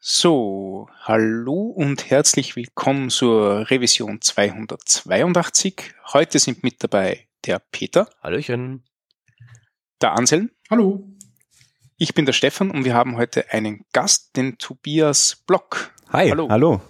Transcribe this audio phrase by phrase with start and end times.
[0.00, 5.92] So, hallo und herzlich willkommen zur Revision 282.
[6.12, 8.08] Heute sind mit dabei der Peter.
[8.22, 8.84] Hallöchen.
[10.00, 10.52] Der Anselm.
[10.70, 11.02] Hallo.
[11.96, 15.92] Ich bin der Stefan und wir haben heute einen Gast, den Tobias Block.
[16.10, 16.30] Hi.
[16.30, 16.48] Hallo.
[16.48, 16.80] Hallo.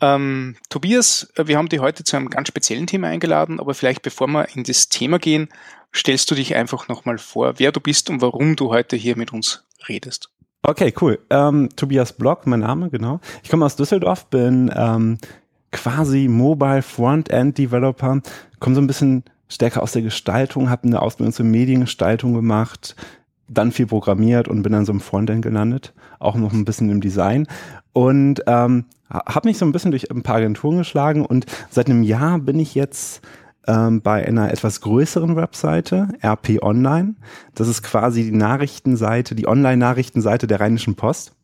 [0.00, 4.28] Ähm, Tobias, wir haben dich heute zu einem ganz speziellen Thema eingeladen, aber vielleicht bevor
[4.28, 5.48] wir in das Thema gehen,
[5.92, 9.32] stellst du dich einfach nochmal vor, wer du bist und warum du heute hier mit
[9.32, 10.30] uns redest.
[10.62, 11.18] Okay, cool.
[11.30, 13.20] Ähm, Tobias Block, mein Name, genau.
[13.42, 15.18] Ich komme aus Düsseldorf, bin ähm,
[15.72, 18.20] quasi Mobile Frontend Developer,
[18.58, 22.94] komme so ein bisschen stärker aus der Gestaltung, habe eine Ausbildung zur Mediengestaltung gemacht,
[23.48, 27.00] dann viel programmiert und bin dann so im Frontend gelandet, auch noch ein bisschen im
[27.00, 27.46] Design
[27.92, 32.02] und ähm, habe mich so ein bisschen durch ein paar Agenturen geschlagen und seit einem
[32.02, 33.22] Jahr bin ich jetzt
[33.66, 37.14] ähm, bei einer etwas größeren Webseite, RP Online.
[37.54, 41.36] Das ist quasi die Nachrichtenseite, die Online-Nachrichtenseite der Rheinischen Post,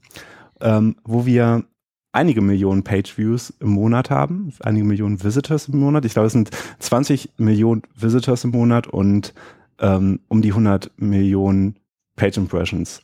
[0.60, 1.65] ähm, wo wir
[2.12, 6.04] einige Millionen Page-Views im Monat haben, einige Millionen Visitors im Monat.
[6.07, 9.35] Ich glaube, es sind 20 Millionen Visitors im Monat und
[9.80, 11.76] ähm, um die 100 Millionen
[12.16, 13.02] Page-Impressions.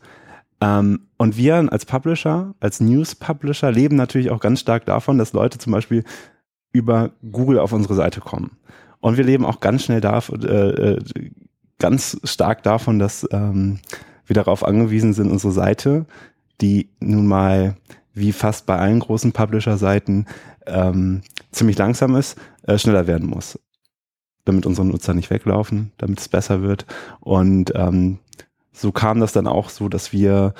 [0.62, 5.58] Ähm, und wir als Publisher, als News-Publisher leben natürlich auch ganz stark davon, dass Leute
[5.58, 6.04] zum Beispiel
[6.72, 8.56] über Google auf unsere Seite kommen.
[9.02, 11.00] Und wir leben auch ganz schnell davon, äh, äh,
[11.78, 13.80] ganz stark davon, dass ähm,
[14.26, 16.06] wir darauf angewiesen sind, unsere Seite,
[16.60, 17.74] die nun mal
[18.14, 20.26] wie fast bei allen großen Publisher-Seiten
[20.66, 23.58] ähm, ziemlich langsam ist, äh, schneller werden muss.
[24.44, 26.86] Damit unsere Nutzer nicht weglaufen, damit es besser wird.
[27.18, 28.20] Und ähm,
[28.70, 30.54] so kam das dann auch so, dass wir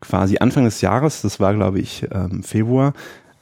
[0.00, 2.92] quasi Anfang des Jahres, das war glaube ich ähm, Februar,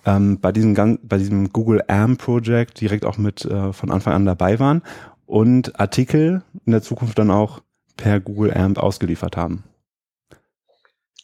[0.06, 4.24] ähm, bei, diesem, bei diesem Google AMP Project direkt auch mit äh, von Anfang an
[4.24, 4.82] dabei waren
[5.26, 7.60] und Artikel in der Zukunft dann auch
[7.96, 9.64] per Google AMP ausgeliefert haben.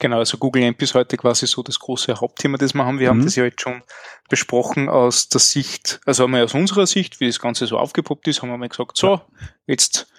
[0.01, 2.99] Genau, also Google AMP ist heute quasi so das große Hauptthema, das wir haben.
[2.99, 3.19] Wir mhm.
[3.19, 3.83] haben das ja jetzt schon
[4.29, 8.43] besprochen aus der Sicht, also einmal aus unserer Sicht, wie das Ganze so aufgepoppt ist,
[8.43, 9.21] haben wir mal gesagt, so,
[9.67, 10.12] jetzt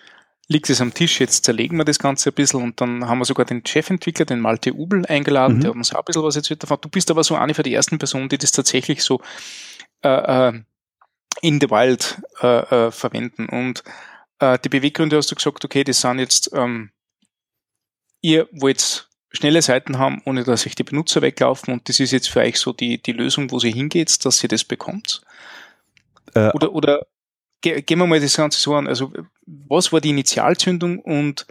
[0.47, 3.25] liegt es am Tisch, jetzt zerlegen wir das Ganze ein bisschen und dann haben wir
[3.25, 5.61] sogar den Chefentwickler, den Malte Ubel, eingeladen, mhm.
[5.61, 6.79] der hat uns auch ein bisschen was erzählt davon.
[6.81, 9.21] Du bist aber so eine von den ersten Personen, die das tatsächlich so
[10.03, 10.61] äh, äh,
[11.41, 13.47] in the wild äh, äh, verwenden.
[13.47, 13.83] Und
[14.39, 16.91] äh, die Beweggründe hast du gesagt, okay, das sind jetzt, ähm,
[18.21, 22.29] ihr wollt schnelle Seiten haben, ohne dass sich die Benutzer weglaufen und das ist jetzt
[22.29, 25.23] für euch so die, die Lösung, wo sie hingeht, dass ihr das bekommt?
[26.35, 27.07] Äh, oder, oder
[27.61, 28.87] gehen wir mal das Ganze so an.
[28.87, 29.11] Also,
[29.45, 31.47] was war die Initialzündung und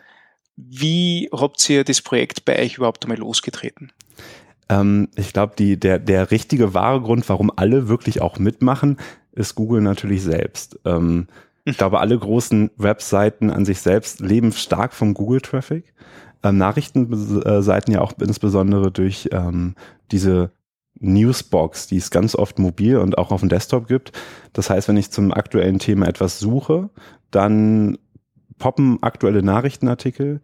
[0.56, 3.92] wie habt ihr das Projekt bei euch überhaupt einmal losgetreten?
[4.68, 8.98] Ähm, ich glaube, der, der richtige wahre Grund, warum alle wirklich auch mitmachen,
[9.32, 10.78] ist Google natürlich selbst.
[10.84, 11.26] Ähm,
[11.64, 15.94] ich glaube, alle großen Webseiten an sich selbst leben stark vom Google-Traffic.
[16.42, 19.74] Ähm, Nachrichtenseiten ja auch insbesondere durch ähm,
[20.10, 20.50] diese
[21.02, 24.12] Newsbox, die es ganz oft mobil und auch auf dem Desktop gibt.
[24.52, 26.88] Das heißt, wenn ich zum aktuellen Thema etwas suche,
[27.30, 27.98] dann
[28.58, 30.40] poppen aktuelle Nachrichtenartikel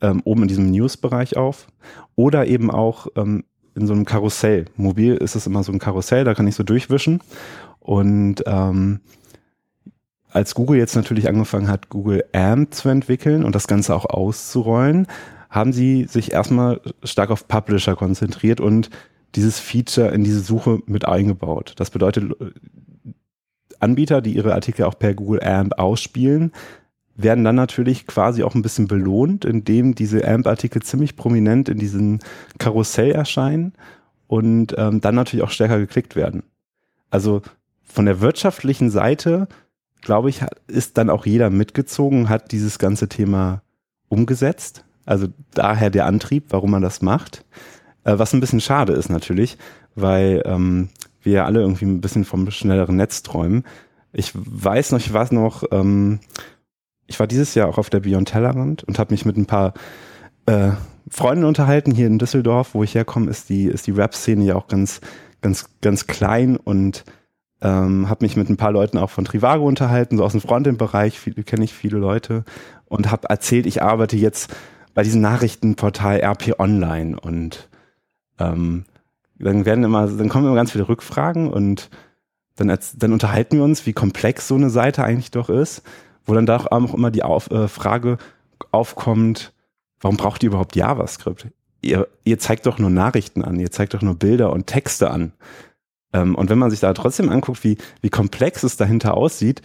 [0.00, 1.68] ähm, oben in diesem News-Bereich auf
[2.16, 3.44] oder eben auch ähm,
[3.74, 4.64] in so einem Karussell.
[4.76, 7.20] Mobil ist es immer so ein Karussell, da kann ich so durchwischen.
[7.78, 9.00] Und ähm,
[10.30, 15.06] als Google jetzt natürlich angefangen hat, Google AMP zu entwickeln und das Ganze auch auszurollen,
[15.48, 18.90] haben sie sich erstmal stark auf Publisher konzentriert und
[19.34, 21.74] dieses Feature in diese Suche mit eingebaut.
[21.76, 22.32] Das bedeutet,
[23.78, 26.52] Anbieter, die ihre Artikel auch per Google AMP ausspielen,
[27.16, 32.18] werden dann natürlich quasi auch ein bisschen belohnt, indem diese AMP-Artikel ziemlich prominent in diesem
[32.58, 33.74] Karussell erscheinen
[34.26, 36.44] und ähm, dann natürlich auch stärker geklickt werden.
[37.10, 37.42] Also
[37.82, 39.48] von der wirtschaftlichen Seite,
[40.00, 43.62] glaube ich, ist dann auch jeder mitgezogen, hat dieses ganze Thema
[44.08, 44.84] umgesetzt.
[45.04, 47.44] Also daher der Antrieb, warum man das macht.
[48.10, 49.56] Äh, was ein bisschen schade ist natürlich,
[49.94, 50.88] weil ähm,
[51.22, 53.64] wir ja alle irgendwie ein bisschen vom schnelleren Netz träumen.
[54.12, 56.20] Ich weiß noch, ich weiß noch, ähm,
[57.06, 59.74] ich war dieses Jahr auch auf der Beyond Tellerrand und habe mich mit ein paar
[60.46, 60.70] äh,
[61.08, 61.92] Freunden unterhalten.
[61.92, 65.00] Hier in Düsseldorf, wo ich herkomme, ist die, ist die Rap-Szene ja auch ganz,
[65.40, 67.04] ganz, ganz klein und
[67.62, 71.20] ähm, habe mich mit ein paar Leuten auch von Trivago unterhalten, so aus dem Frontend-Bereich,
[71.44, 72.44] kenne ich viele Leute
[72.86, 74.54] und habe erzählt, ich arbeite jetzt
[74.94, 77.69] bei diesem Nachrichtenportal RP Online und
[78.40, 78.84] ähm,
[79.38, 81.90] dann werden immer, dann kommen immer ganz viele Rückfragen und
[82.56, 85.82] dann, dann unterhalten wir uns, wie komplex so eine Seite eigentlich doch ist,
[86.24, 88.18] wo dann doch auch immer die Auf, äh, Frage
[88.70, 89.52] aufkommt,
[90.00, 91.48] warum braucht ihr überhaupt JavaScript?
[91.80, 95.32] Ihr, ihr zeigt doch nur Nachrichten an, ihr zeigt doch nur Bilder und Texte an.
[96.12, 99.62] Ähm, und wenn man sich da trotzdem anguckt, wie, wie komplex es dahinter aussieht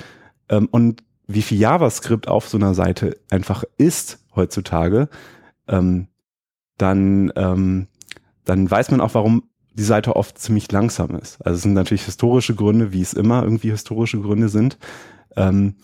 [0.47, 5.09] ähm, und wie viel JavaScript auf so einer Seite einfach ist heutzutage,
[5.67, 6.07] ähm,
[6.77, 7.87] dann ähm,
[8.45, 9.43] dann weiß man auch, warum
[9.73, 11.45] die Seite oft ziemlich langsam ist.
[11.45, 14.77] Also es sind natürlich historische Gründe, wie es immer irgendwie historische Gründe sind.
[15.35, 15.75] Ähm,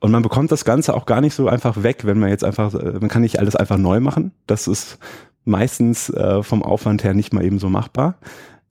[0.00, 2.74] und man bekommt das Ganze auch gar nicht so einfach weg, wenn man jetzt einfach,
[2.74, 4.32] äh, man kann nicht alles einfach neu machen.
[4.46, 4.98] Das ist
[5.44, 8.16] meistens äh, vom Aufwand her nicht mal eben so machbar.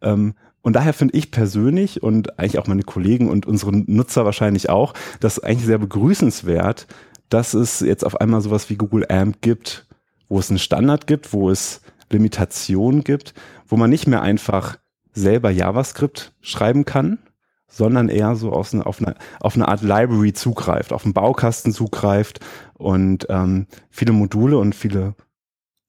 [0.02, 4.70] Ähm, und daher finde ich persönlich und eigentlich auch meine Kollegen und unsere Nutzer wahrscheinlich
[4.70, 6.88] auch, das eigentlich sehr begrüßenswert,
[7.30, 9.88] dass es jetzt auf einmal sowas wie Google AMP gibt,
[10.28, 13.34] wo es einen Standard gibt, wo es Limitationen gibt,
[13.68, 14.78] wo man nicht mehr einfach
[15.14, 17.20] selber JavaScript schreiben kann,
[17.68, 21.72] sondern eher so aus eine, auf, eine, auf eine Art Library zugreift, auf einen Baukasten
[21.72, 22.40] zugreift
[22.78, 25.16] und ähm, viele Module und viele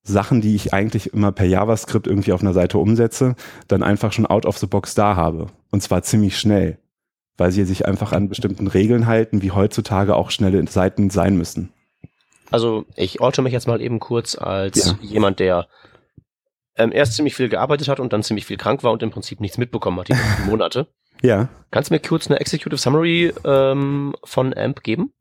[0.02, 3.34] Sachen, die ich eigentlich immer per JavaScript irgendwie auf einer Seite umsetze,
[3.68, 5.48] dann einfach schon out of the box da habe.
[5.70, 6.78] Und zwar ziemlich schnell,
[7.36, 11.72] weil sie sich einfach an bestimmten Regeln halten, wie heutzutage auch schnelle Seiten sein müssen.
[12.50, 14.98] Also ich orte mich jetzt mal eben kurz als ja.
[15.02, 15.68] jemand, der
[16.80, 19.40] ähm, erst ziemlich viel gearbeitet hat und dann ziemlich viel krank war und im Prinzip
[19.40, 20.86] nichts mitbekommen hat die letzten Monate.
[21.22, 21.48] Ja.
[21.70, 25.12] Kannst du mir kurz eine Executive Summary ähm, von AMP geben?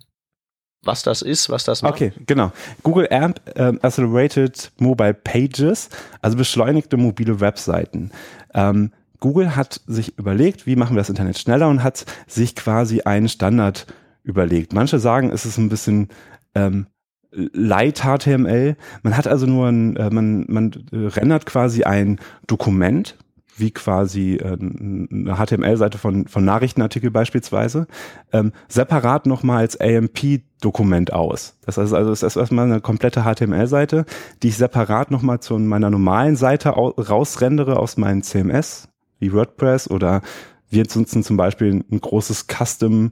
[0.81, 1.95] Was das ist, was das macht?
[1.95, 2.53] Okay, genau.
[2.83, 5.89] Google AMP ähm, Accelerated Mobile Pages,
[6.21, 8.11] also beschleunigte mobile Webseiten.
[8.53, 13.01] Ähm, Google hat sich überlegt, wie machen wir das Internet schneller und hat sich quasi
[13.01, 13.87] einen Standard
[14.23, 14.71] überlegt.
[14.71, 16.07] Manche sagen, es ist ein bisschen
[16.55, 16.87] ähm,
[17.31, 18.75] Light HTML.
[19.03, 23.17] Man hat also nur ein, äh, man, man äh, rendert quasi ein Dokument,
[23.57, 27.87] wie quasi äh, eine HTML-Seite von, von Nachrichtenartikel beispielsweise,
[28.31, 31.57] ähm, separat nochmal als AMP-Dokument aus.
[31.65, 34.05] Das heißt also, es ist erstmal eine komplette HTML-Seite,
[34.41, 38.87] die ich separat nochmal zu meiner normalen Seite rausrendere aus meinem CMS,
[39.19, 40.21] wie WordPress oder
[40.69, 43.11] wir nutzen zum Beispiel ein großes Custom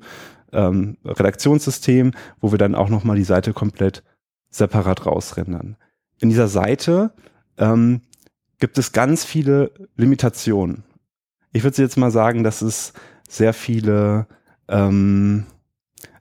[0.52, 4.04] ähm, Redaktionssystem, wo wir dann auch nochmal die Seite komplett
[4.50, 5.78] separat rausrendern.
[6.20, 7.12] In dieser Seite
[7.58, 8.02] ähm,
[8.60, 10.84] gibt es ganz viele Limitationen.
[11.54, 12.94] Ich würde jetzt mal sagen, dass es
[13.28, 14.28] sehr viele,
[14.68, 15.46] ähm,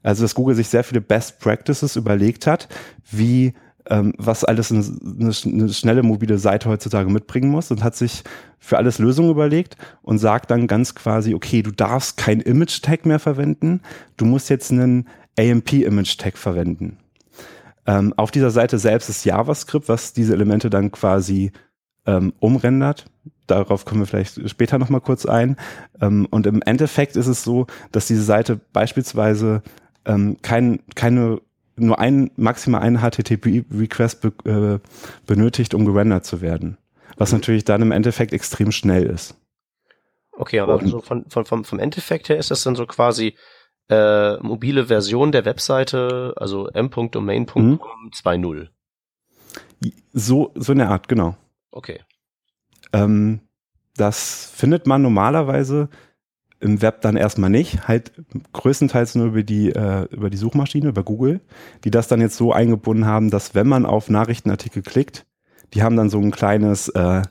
[0.03, 2.69] also dass Google sich sehr viele Best Practices überlegt hat,
[3.11, 3.55] wie
[3.89, 4.85] ähm, was alles eine,
[5.45, 8.25] eine, schnelle mobile Seite heutzutage mitbringen muss und hat sich
[8.59, 13.19] für alles Lösungen überlegt und sagt dann ganz quasi, okay, du darfst kein Image-Tag mehr
[13.19, 13.81] verwenden,
[14.17, 16.99] du musst jetzt einen AMP-Image-Tag verwenden.
[17.87, 21.53] Ähm, auf dieser Seite selbst ist JavaScript, was diese Elemente dann quasi
[22.07, 23.07] ähm, umrendert.
[23.47, 25.57] Darauf kommen wir vielleicht später nochmal kurz ein.
[26.01, 29.63] Ähm, und im Endeffekt ist es so, dass diese Seite beispielsweise
[30.05, 31.41] ähm, kein, keine
[31.77, 34.79] nur ein, maximal einen HTTP-Request be, äh,
[35.27, 36.79] benötigt, um gerendert zu werden.
[37.17, 37.39] Was mhm.
[37.39, 39.37] natürlich dann im Endeffekt extrem schnell ist.
[40.33, 43.37] Okay, aber so von, von, vom, vom Endeffekt her ist das dann so quasi
[43.89, 48.69] äh, mobile Version der Webseite, also m.domain.com2.0.
[49.81, 49.93] Mhm.
[50.13, 51.37] So, so eine Art, genau.
[51.71, 52.01] Okay.
[52.93, 53.41] Ähm,
[53.97, 55.89] das findet man normalerweise
[56.61, 58.13] im Web dann erstmal nicht, halt
[58.53, 61.41] größtenteils nur über die, äh, über die Suchmaschine, über Google,
[61.85, 65.27] die das dann jetzt so eingebunden haben, dass wenn man auf Nachrichtenartikel klickt,
[65.75, 67.23] die haben dann so ein kleines äh,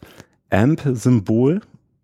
[0.49, 1.61] AMP-Symbol,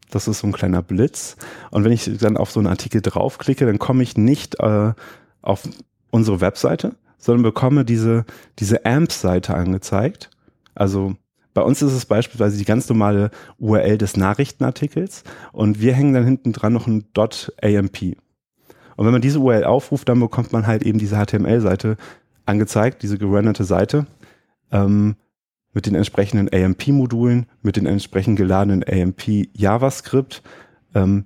[0.09, 1.37] das ist so ein kleiner Blitz.
[1.69, 4.93] Und wenn ich dann auf so einen Artikel draufklicke, dann komme ich nicht äh,
[5.41, 5.67] auf
[6.09, 8.25] unsere Webseite, sondern bekomme diese,
[8.59, 10.29] diese AMP-Seite angezeigt.
[10.75, 11.15] Also
[11.53, 16.25] bei uns ist es beispielsweise die ganz normale URL des Nachrichtenartikels und wir hängen dann
[16.25, 18.01] hinten dran noch ein .amp.
[18.97, 21.97] Und wenn man diese URL aufruft, dann bekommt man halt eben diese HTML-Seite
[22.45, 24.05] angezeigt, diese gerenderte Seite,
[24.71, 25.15] ähm,
[25.73, 30.41] mit den entsprechenden AMP-Modulen, mit den entsprechend geladenen AMP-JavaScript.
[30.93, 31.25] Ähm,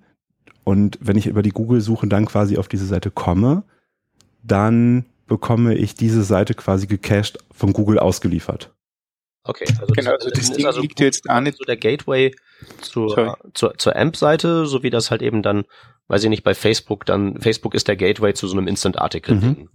[0.64, 3.64] und wenn ich über die Google-Suche dann quasi auf diese Seite komme,
[4.44, 8.75] dann bekomme ich diese Seite quasi gecached von Google ausgeliefert.
[9.48, 12.36] Okay, also genau, das, also das Ding also liegt jetzt auch nicht so der Gateway
[12.82, 15.66] zur, zur, zur AMP-Seite, so wie das halt eben dann,
[16.08, 19.60] weiß ich nicht, bei Facebook dann, Facebook ist der Gateway zu so einem Instant-Article-Ding.
[19.60, 19.70] Mhm.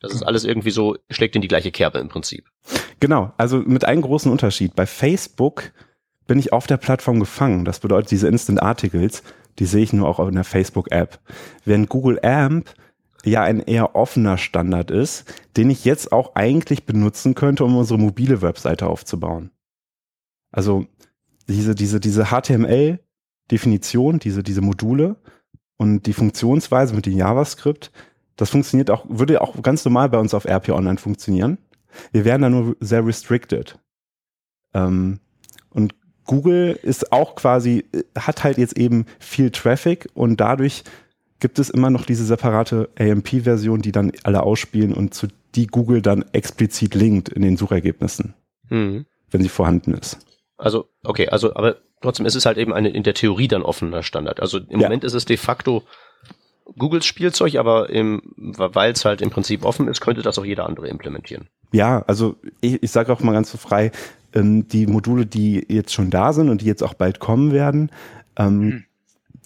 [0.00, 2.44] Das ist alles irgendwie so, schlägt in die gleiche Kerbe im Prinzip.
[3.00, 4.76] Genau, also mit einem großen Unterschied.
[4.76, 5.72] Bei Facebook
[6.26, 7.64] bin ich auf der Plattform gefangen.
[7.64, 9.22] Das bedeutet, diese Instant Articles,
[9.58, 11.18] die sehe ich nur auch in der Facebook-App.
[11.64, 12.70] Während Google AMP
[13.24, 17.98] ja ein eher offener Standard ist, den ich jetzt auch eigentlich benutzen könnte, um unsere
[17.98, 19.50] mobile Webseite aufzubauen.
[20.50, 20.86] Also
[21.48, 25.16] diese, diese, diese HTML-Definition, diese, diese Module
[25.76, 27.90] und die Funktionsweise mit dem JavaScript,
[28.36, 31.58] das funktioniert auch, würde auch ganz normal bei uns auf RP Online funktionieren.
[32.12, 33.78] Wir wären da nur sehr restricted.
[34.74, 35.20] Ähm,
[35.70, 35.94] und
[36.24, 40.84] Google ist auch quasi, hat halt jetzt eben viel Traffic und dadurch
[41.40, 46.02] gibt es immer noch diese separate AMP-Version, die dann alle ausspielen und zu die Google
[46.02, 48.34] dann explizit linkt in den Suchergebnissen,
[48.68, 49.06] mhm.
[49.30, 50.18] wenn sie vorhanden ist.
[50.56, 54.02] Also, okay, also, aber trotzdem ist es halt eben eine in der Theorie dann offener
[54.02, 54.40] Standard.
[54.40, 54.88] Also im ja.
[54.88, 55.84] Moment ist es de facto
[56.76, 60.88] Googles Spielzeug, aber weil es halt im Prinzip offen ist, könnte das auch jeder andere
[60.88, 61.48] implementieren.
[61.72, 63.90] Ja, also ich, ich sage auch mal ganz so frei,
[64.34, 67.90] ähm, die Module, die jetzt schon da sind und die jetzt auch bald kommen werden,
[68.36, 68.84] ähm, mhm.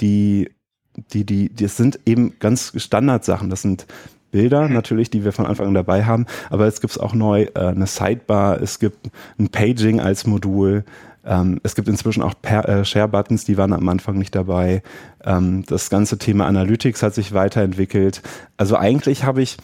[0.01, 0.51] die,
[0.97, 3.51] die, die, das sind eben ganz Standardsachen.
[3.51, 3.87] Das sind
[4.33, 4.75] Bilder mhm.
[4.75, 7.87] natürlich, die wir von Anfang an dabei haben, aber es gibt auch neu äh, eine
[7.87, 10.85] Sidebar, es gibt ein Paging als Modul,
[11.25, 14.83] ähm, es gibt inzwischen auch äh, Share-Buttons, die waren am Anfang nicht dabei.
[15.23, 18.23] Ähm, das ganze Thema Analytics hat sich weiterentwickelt.
[18.57, 19.57] Also eigentlich habe ich,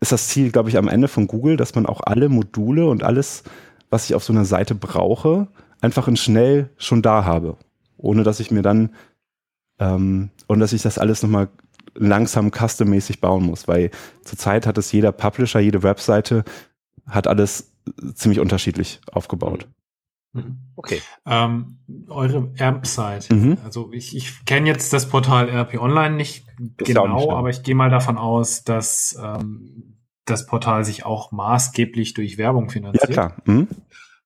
[0.00, 3.02] ist das Ziel, glaube ich, am Ende von Google, dass man auch alle Module und
[3.02, 3.42] alles,
[3.90, 5.48] was ich auf so einer Seite brauche,
[5.80, 7.56] einfach in schnell schon da habe.
[7.96, 8.90] Ohne dass ich mir dann,
[9.80, 11.48] ähm, und dass ich das alles nochmal
[11.94, 13.90] langsam custom-mäßig bauen muss, weil
[14.22, 16.44] zurzeit hat es jeder Publisher, jede Webseite
[17.06, 17.72] hat alles
[18.14, 19.68] ziemlich unterschiedlich aufgebaut.
[20.32, 20.58] Mhm.
[20.76, 21.00] Okay.
[21.26, 21.78] Ähm,
[22.08, 23.34] eure AMP-Site.
[23.34, 23.58] Mhm.
[23.64, 27.62] Also ich, ich kenne jetzt das Portal RP Online nicht das genau, nicht aber ich
[27.62, 33.08] gehe mal davon aus, dass ähm, das Portal sich auch maßgeblich durch Werbung finanziert.
[33.08, 33.36] Ja, klar.
[33.46, 33.68] Mhm.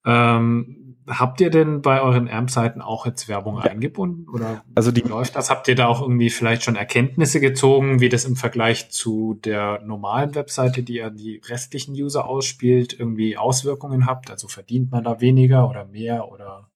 [0.04, 3.70] Ähm, habt ihr denn bei euren AMP-Seiten auch jetzt Werbung ja.
[3.70, 4.28] eingebunden?
[4.28, 5.50] Oder also die läuft das?
[5.50, 9.80] Habt ihr da auch irgendwie vielleicht schon Erkenntnisse gezogen, wie das im Vergleich zu der
[9.82, 14.30] normalen Webseite, die ja die restlichen User ausspielt, irgendwie Auswirkungen habt?
[14.30, 16.70] Also verdient man da weniger oder mehr oder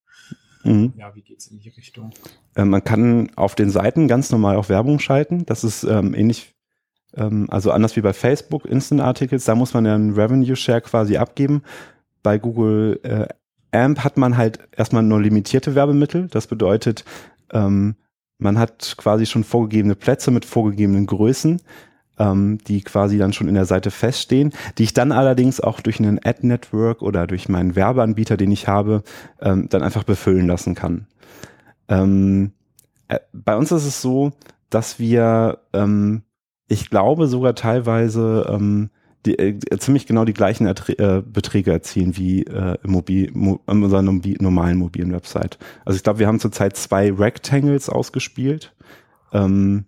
[0.65, 0.93] mhm.
[0.97, 2.11] ja, wie geht's in die Richtung?
[2.55, 5.47] Äh, man kann auf den Seiten ganz normal auch Werbung schalten.
[5.47, 6.57] Das ist ähm, ähnlich
[7.17, 10.81] ähm, also anders wie bei Facebook, Instant Articles, da muss man ja einen Revenue Share
[10.81, 11.63] quasi abgeben.
[12.23, 13.29] Bei Google äh,
[13.73, 16.29] AMP hat man halt erstmal nur limitierte Werbemittel.
[16.29, 17.05] Das bedeutet,
[17.53, 17.97] ähm,
[18.39, 21.61] man hat quasi schon vorgegebene Plätze mit vorgegebenen Größen,
[22.19, 25.99] ähm, die quasi dann schon in der Seite feststehen, die ich dann allerdings auch durch
[25.99, 29.03] einen Ad-Network oder durch meinen Werbeanbieter, den ich habe,
[29.41, 31.07] ähm, dann einfach befüllen lassen kann.
[31.89, 32.53] Ähm,
[33.09, 34.33] äh, bei uns ist es so,
[34.71, 36.23] dass wir, ähm,
[36.69, 38.91] ich glaube sogar teilweise ähm,
[39.27, 43.83] die, äh, ziemlich genau die gleichen Erträ äh, Beträge erzielen wie äh, Mobil, mo, in
[43.83, 45.59] unserer normalen mobilen Website.
[45.85, 48.75] Also ich glaube, wir haben zurzeit zwei Rectangles ausgespielt,
[49.33, 49.85] ähm,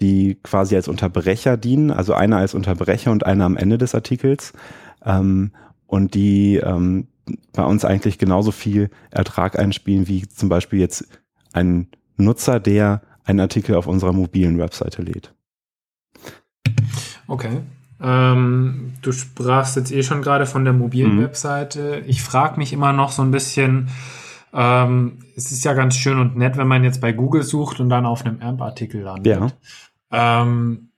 [0.00, 4.52] die quasi als Unterbrecher dienen, also einer als Unterbrecher und einer am Ende des Artikels.
[5.04, 5.52] Ähm,
[5.86, 7.08] und die ähm,
[7.52, 11.06] bei uns eigentlich genauso viel Ertrag einspielen wie zum Beispiel jetzt
[11.52, 15.34] ein Nutzer, der einen Artikel auf unserer mobilen Webseite lädt.
[17.26, 17.60] Okay.
[18.00, 21.22] Ähm, du sprachst jetzt eh schon gerade von der mobilen mhm.
[21.22, 22.02] Webseite.
[22.06, 23.88] Ich frage mich immer noch so ein bisschen,
[24.52, 27.88] ähm, es ist ja ganz schön und nett, wenn man jetzt bei Google sucht und
[27.88, 29.26] dann auf einem AMP-Artikel landet.
[30.12, 30.42] Ja.
[30.42, 30.90] Ähm,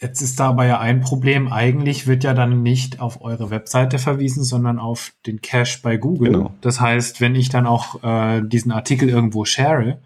[0.00, 1.52] jetzt ist da aber ja ein Problem.
[1.52, 6.32] Eigentlich wird ja dann nicht auf eure Webseite verwiesen, sondern auf den Cache bei Google.
[6.32, 6.54] Genau.
[6.60, 9.98] Das heißt, wenn ich dann auch äh, diesen Artikel irgendwo share,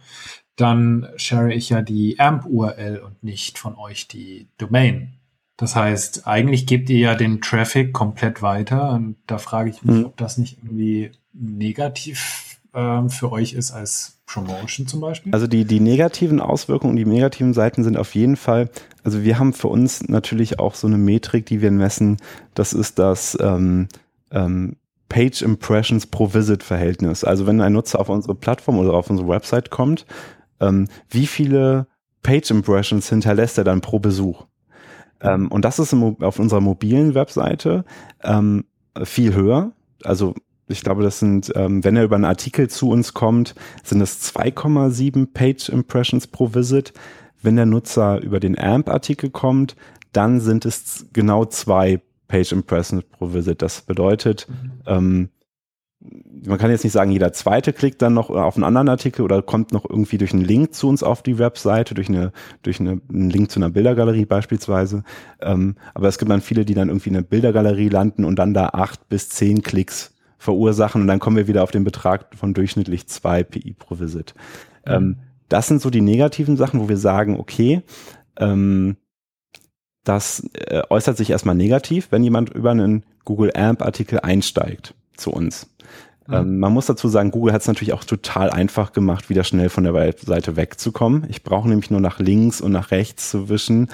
[0.57, 5.19] dann share ich ja die AMP-URL und nicht von euch die Domain.
[5.61, 9.99] Das heißt, eigentlich gebt ihr ja den Traffic komplett weiter und da frage ich mich,
[9.99, 10.07] mhm.
[10.07, 15.35] ob das nicht irgendwie negativ ähm, für euch ist als Promotion zum Beispiel?
[15.35, 18.71] Also die, die negativen Auswirkungen, die negativen Seiten sind auf jeden Fall,
[19.05, 22.17] also wir haben für uns natürlich auch so eine Metrik, die wir messen,
[22.55, 23.88] das ist das ähm,
[24.31, 24.76] ähm,
[25.11, 27.23] Page Impressions pro Visit Verhältnis.
[27.23, 30.07] Also wenn ein Nutzer auf unsere Plattform oder auf unsere Website kommt,
[30.59, 31.87] ähm, wie viele
[32.23, 34.47] Page Impressions hinterlässt er dann pro Besuch?
[35.20, 37.84] Ähm, und das ist auf unserer mobilen Webseite
[38.22, 38.64] ähm,
[39.04, 39.72] viel höher.
[40.02, 40.34] Also
[40.68, 44.34] ich glaube, das sind, ähm, wenn er über einen Artikel zu uns kommt, sind es
[44.34, 46.92] 2,7 Page Impressions pro Visit.
[47.42, 49.74] Wenn der Nutzer über den AMP-Artikel kommt,
[50.12, 53.62] dann sind es genau zwei Page Impressions pro Visit.
[53.62, 54.70] Das bedeutet, mhm.
[54.86, 55.28] ähm,
[56.02, 59.42] man kann jetzt nicht sagen, jeder zweite klickt dann noch auf einen anderen Artikel oder
[59.42, 63.00] kommt noch irgendwie durch einen Link zu uns auf die Webseite, durch eine, durch eine,
[63.11, 65.04] einen Link zu einer Bildergalerie beispielsweise.
[65.40, 68.54] Ähm, aber es gibt dann viele, die dann irgendwie in einer Bildergalerie landen und dann
[68.54, 72.54] da acht bis zehn Klicks verursachen und dann kommen wir wieder auf den Betrag von
[72.54, 74.35] durchschnittlich zwei PI pro Visit.
[74.87, 74.92] Mhm.
[74.92, 75.16] Ähm,
[75.50, 77.83] das sind so die negativen Sachen, wo wir sagen, okay,
[78.38, 78.97] ähm,
[80.04, 85.30] das äh, äußert sich erstmal negativ, wenn jemand über einen Google AMP Artikel einsteigt zu
[85.30, 85.68] uns.
[86.26, 86.34] Mhm.
[86.34, 89.68] Ähm, man muss dazu sagen, Google hat es natürlich auch total einfach gemacht, wieder schnell
[89.68, 91.26] von der Webseite wegzukommen.
[91.28, 93.88] Ich brauche nämlich nur nach links und nach rechts zu wischen,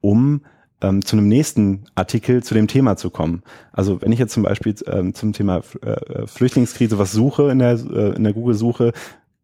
[0.00, 0.42] um
[0.80, 3.42] ähm, zu einem nächsten Artikel zu dem Thema zu kommen.
[3.72, 7.72] Also wenn ich jetzt zum Beispiel ähm, zum Thema äh, Flüchtlingskrise was suche in der,
[7.72, 8.92] äh, in der Google-Suche,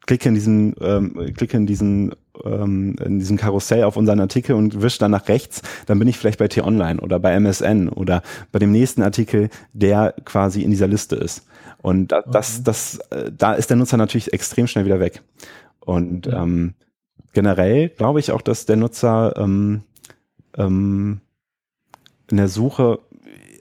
[0.07, 2.15] klicke in diesen, ähm, klicke in diesen
[2.45, 6.19] ähm, in diesem Karussell auf unseren Artikel und wische dann nach rechts, dann bin ich
[6.19, 8.23] vielleicht bei T-Online oder bei MSN oder
[8.53, 11.47] bei dem nächsten Artikel, der quasi in dieser Liste ist.
[11.83, 12.31] Und das, okay.
[12.33, 15.23] das, das, äh, da ist der Nutzer natürlich extrem schnell wieder weg.
[15.81, 16.43] Und ja.
[16.43, 16.75] ähm,
[17.33, 19.83] generell glaube ich auch, dass der Nutzer ähm,
[20.57, 21.21] ähm,
[22.31, 23.01] in der Suche,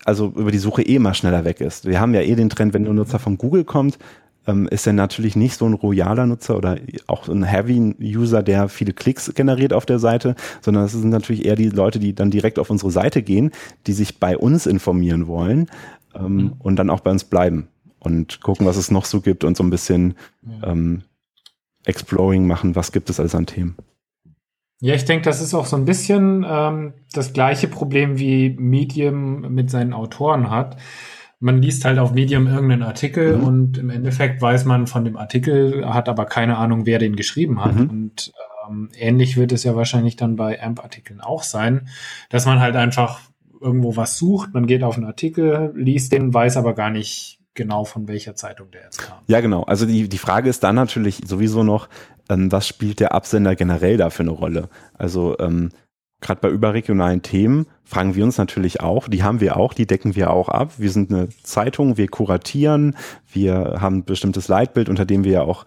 [0.05, 1.85] also über die Suche eh immer schneller weg ist.
[1.85, 3.99] Wir haben ja eh den Trend, wenn ein Nutzer von Google kommt,
[4.47, 8.93] ähm, ist er natürlich nicht so ein royaler Nutzer oder auch ein Heavy-User, der viele
[8.93, 12.59] Klicks generiert auf der Seite, sondern es sind natürlich eher die Leute, die dann direkt
[12.59, 13.51] auf unsere Seite gehen,
[13.87, 15.69] die sich bei uns informieren wollen
[16.15, 16.53] ähm, mhm.
[16.59, 17.67] und dann auch bei uns bleiben
[17.99, 20.71] und gucken, was es noch so gibt und so ein bisschen ja.
[20.71, 21.03] ähm,
[21.85, 23.75] Exploring machen, was gibt es alles an Themen.
[24.81, 29.53] Ja, ich denke, das ist auch so ein bisschen ähm, das gleiche Problem, wie Medium
[29.53, 30.77] mit seinen Autoren hat
[31.43, 33.43] man liest halt auf Medium irgendeinen Artikel mhm.
[33.43, 37.63] und im Endeffekt weiß man von dem Artikel, hat aber keine Ahnung, wer den geschrieben
[37.63, 37.75] hat.
[37.75, 37.89] Mhm.
[37.89, 38.33] Und
[38.65, 41.89] ähm, ähnlich wird es ja wahrscheinlich dann bei AMP-Artikeln auch sein,
[42.29, 43.19] dass man halt einfach
[43.59, 47.83] irgendwo was sucht, man geht auf einen Artikel, liest den, weiß aber gar nicht genau
[47.83, 49.19] von welcher Zeitung der jetzt kam.
[49.27, 49.63] Ja, genau.
[49.63, 51.89] Also die, die Frage ist dann natürlich sowieso noch,
[52.29, 54.69] ähm, was spielt der Absender generell da für eine Rolle?
[54.93, 55.69] Also ähm,
[56.23, 60.15] gerade bei überregionalen Themen fragen wir uns natürlich auch, die haben wir auch, die decken
[60.15, 60.71] wir auch ab.
[60.77, 62.95] Wir sind eine Zeitung, wir kuratieren,
[63.31, 65.65] wir haben ein bestimmtes Leitbild, unter dem wir ja auch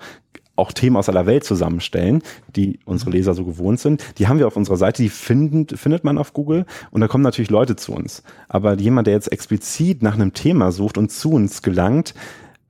[0.58, 2.22] auch Themen aus aller Welt zusammenstellen,
[2.56, 4.02] die unsere Leser so gewohnt sind.
[4.16, 7.24] Die haben wir auf unserer Seite, die finden, findet man auf Google und da kommen
[7.24, 8.22] natürlich Leute zu uns.
[8.48, 12.14] Aber jemand, der jetzt explizit nach einem Thema sucht und zu uns gelangt,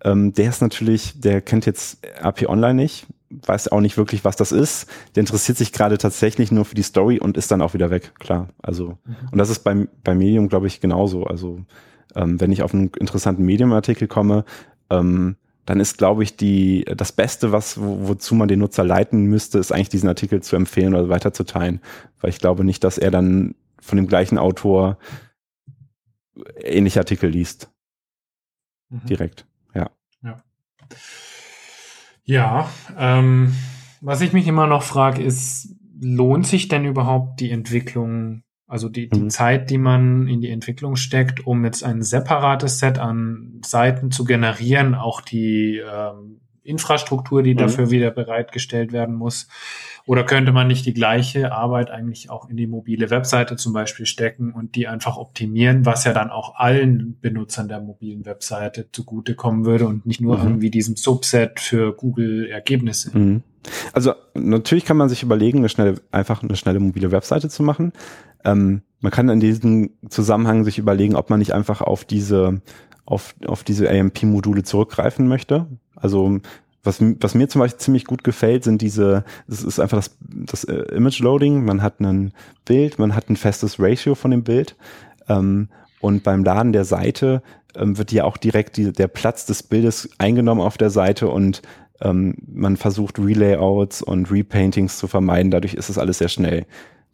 [0.03, 4.37] ähm, der ist natürlich, der kennt jetzt AP Online nicht, weiß auch nicht wirklich, was
[4.37, 4.89] das ist.
[5.15, 8.13] Der interessiert sich gerade tatsächlich nur für die Story und ist dann auch wieder weg,
[8.19, 8.49] klar.
[8.63, 9.17] Also, mhm.
[9.33, 11.25] und das ist beim, beim Medium, glaube ich, genauso.
[11.25, 11.61] Also,
[12.15, 14.45] ähm, wenn ich auf einen interessanten Medium-Artikel komme,
[14.91, 19.25] ähm, dann ist, glaube ich, die, das Beste, was, wo, wozu man den Nutzer leiten
[19.25, 21.81] müsste, ist eigentlich diesen Artikel zu empfehlen oder weiterzuteilen.
[22.21, 24.99] Weil ich glaube nicht, dass er dann von dem gleichen Autor
[26.57, 27.71] ähnliche Artikel liest.
[28.91, 29.07] Mhm.
[29.07, 29.91] Direkt, ja.
[30.23, 30.39] Ja.
[32.27, 32.69] Ja,
[32.99, 33.55] ähm,
[34.01, 39.09] was ich mich immer noch frage, ist, lohnt sich denn überhaupt die Entwicklung, also die,
[39.09, 39.31] die mhm.
[39.31, 44.25] Zeit, die man in die Entwicklung steckt, um jetzt ein separates Set an Seiten zu
[44.25, 47.59] generieren, auch die ähm, Infrastruktur, die mhm.
[47.59, 49.49] dafür wieder bereitgestellt werden muss?
[50.07, 54.07] Oder könnte man nicht die gleiche Arbeit eigentlich auch in die mobile Webseite zum Beispiel
[54.07, 59.65] stecken und die einfach optimieren, was ja dann auch allen Benutzern der mobilen Webseite zugutekommen
[59.65, 60.45] würde und nicht nur mhm.
[60.45, 63.17] irgendwie diesem Subset für Google Ergebnisse?
[63.19, 63.43] Mhm.
[63.93, 67.93] Also natürlich kann man sich überlegen, eine schnelle, einfach eine schnelle mobile Webseite zu machen.
[68.45, 72.61] Ähm, man kann in diesem Zusammenhang sich überlegen, ob man nicht einfach auf diese
[73.07, 75.67] auf, auf diese AMP-Module zurückgreifen möchte.
[75.95, 76.41] Also
[76.83, 80.65] was, was mir zum Beispiel ziemlich gut gefällt, sind diese, es ist einfach das, das
[80.65, 81.65] äh, Image Loading.
[81.65, 82.33] Man hat ein
[82.65, 84.77] Bild, man hat ein festes Ratio von dem Bild.
[85.29, 85.69] Ähm,
[86.01, 87.43] und beim Laden der Seite
[87.75, 91.63] ähm, wird ja auch direkt die, der Platz des Bildes eingenommen auf der Seite und
[92.01, 95.51] ähm, man versucht Relayouts und Repaintings zu vermeiden.
[95.51, 96.67] Dadurch ist es alles sehr schnell.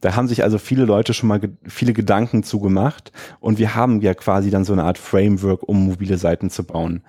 [0.03, 4.03] Da haben sich also viele Leute schon mal ge viele Gedanken zugemacht und wir haben
[4.03, 7.03] ja quasi dann so eine Art Framework, um mobile Seiten zu bauen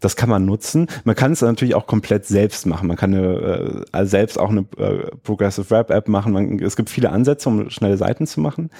[0.00, 0.88] das kann man nutzen.
[1.04, 2.88] Man kann es natürlich auch komplett selbst machen.
[2.88, 6.32] Man kann eine, äh, selbst auch eine äh, Progressive Web App machen.
[6.32, 8.70] Man, es gibt viele Ansätze, um schnelle Seiten zu machen.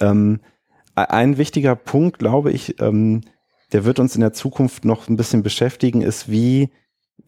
[0.00, 0.40] Ähm,
[0.94, 3.22] ein wichtiger Punkt, glaube ich, ähm,
[3.72, 6.70] der wird uns in der Zukunft noch ein bisschen beschäftigen, ist wie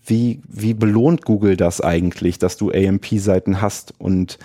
[0.05, 4.39] wie wie belohnt Google das eigentlich, dass du AMP-Seiten hast und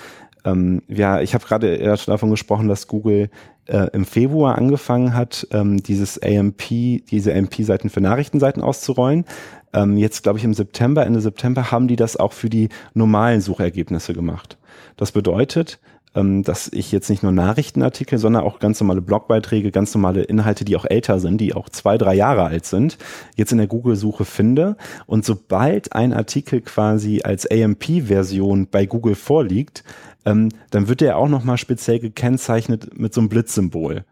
[0.43, 3.29] ähm, ja, ich habe gerade davon gesprochen, dass Google
[3.67, 6.61] äh, im Februar angefangen hat, ähm, dieses AMP,
[7.09, 9.25] diese AMP-Seiten für Nachrichtenseiten auszurollen.
[9.73, 13.41] Ähm, jetzt, glaube ich, im September, Ende September haben die das auch für die normalen
[13.41, 14.57] Suchergebnisse gemacht.
[14.97, 15.79] Das bedeutet,
[16.13, 20.65] ähm, dass ich jetzt nicht nur Nachrichtenartikel, sondern auch ganz normale Blogbeiträge, ganz normale Inhalte,
[20.65, 22.97] die auch älter sind, die auch zwei, drei Jahre alt sind,
[23.35, 24.75] jetzt in der Google-Suche finde.
[25.05, 29.83] Und sobald ein Artikel quasi als AMP-Version bei Google vorliegt,
[30.25, 34.05] ähm, dann wird der auch nochmal speziell gekennzeichnet mit so einem Blitzsymbol.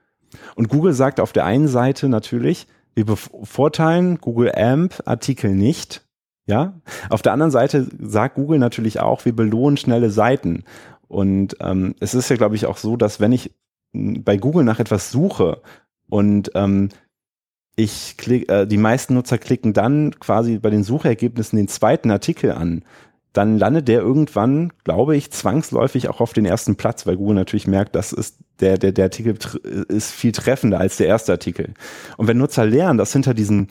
[0.56, 6.06] Und Google sagt auf der einen Seite natürlich, wir bevorteilen Google AMP Artikel nicht.
[6.46, 6.74] Ja,
[7.10, 10.64] auf der anderen Seite sagt Google natürlich auch, wir belohnen schnelle Seiten.
[11.08, 13.54] Und ähm, es ist ja, glaube ich, auch so, dass wenn ich
[13.94, 15.62] bei Google nach etwas suche
[16.10, 16.90] und ähm,
[17.76, 22.52] ich klick, äh, die meisten Nutzer klicken dann quasi bei den Suchergebnissen den zweiten Artikel
[22.52, 22.84] an,
[23.34, 27.68] dann landet der irgendwann, glaube ich, zwangsläufig auch auf den ersten Platz, weil Google natürlich
[27.68, 29.38] merkt, das ist der, der, der Artikel
[29.88, 31.74] ist viel treffender als der erste Artikel.
[32.18, 33.68] Und wenn Nutzer lernen, dass hinter diesen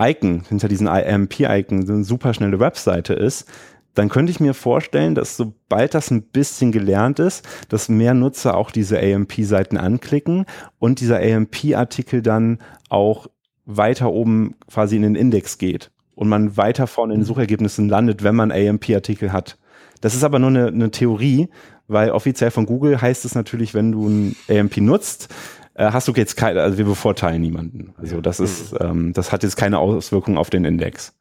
[0.00, 3.46] Icon, hinter diesen IMP-Icon eine super schnelle Webseite ist,
[3.94, 8.56] dann könnte ich mir vorstellen, dass sobald das ein bisschen gelernt ist, dass mehr Nutzer
[8.56, 10.46] auch diese AMP-Seiten anklicken
[10.78, 13.26] und dieser AMP-Artikel dann auch
[13.66, 18.22] weiter oben quasi in den Index geht und man weiter vorne in den Suchergebnissen landet,
[18.22, 19.56] wenn man AMP-Artikel hat.
[20.02, 21.48] Das ist aber nur eine, eine Theorie,
[21.88, 25.34] weil offiziell von Google heißt es natürlich, wenn du ein AMP nutzt,
[25.72, 27.94] äh, hast du jetzt keine, also wir bevorteilen niemanden.
[27.96, 31.16] Also das ist, ähm, das hat jetzt keine Auswirkung auf den Index.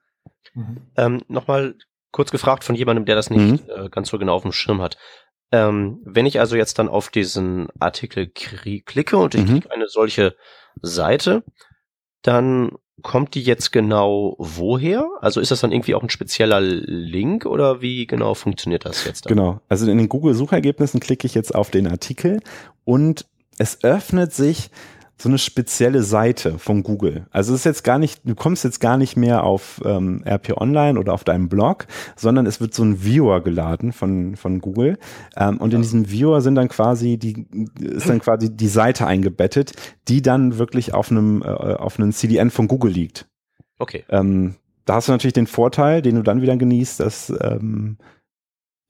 [0.53, 0.81] Mhm.
[0.97, 1.75] Ähm, Nochmal
[2.11, 3.85] kurz gefragt von jemandem, der das nicht mhm.
[3.85, 4.97] äh, ganz so genau auf dem Schirm hat.
[5.53, 9.61] Ähm, wenn ich also jetzt dann auf diesen Artikel klicke und ich mhm.
[9.61, 10.35] kriege eine solche
[10.81, 11.45] Seite,
[12.21, 15.07] dann kommt die jetzt genau woher?
[15.21, 19.25] Also ist das dann irgendwie auch ein spezieller Link oder wie genau funktioniert das jetzt?
[19.25, 19.35] Dann?
[19.35, 22.41] Genau, also in den Google-Suchergebnissen klicke ich jetzt auf den Artikel
[22.85, 23.25] und
[23.57, 24.69] es öffnet sich
[25.21, 27.25] so eine spezielle Seite von Google.
[27.29, 30.55] Also es ist jetzt gar nicht, du kommst jetzt gar nicht mehr auf ähm, RP
[30.55, 34.97] Online oder auf deinem Blog, sondern es wird so ein Viewer geladen von, von Google.
[35.35, 37.45] Ähm, und in diesem Viewer sind dann quasi die,
[37.81, 39.73] ist dann quasi die Seite eingebettet,
[40.07, 43.27] die dann wirklich auf einem, äh, auf einem CDN von Google liegt.
[43.77, 44.05] Okay.
[44.09, 44.55] Ähm,
[44.85, 47.97] da hast du natürlich den Vorteil, den du dann wieder genießt, dass ähm,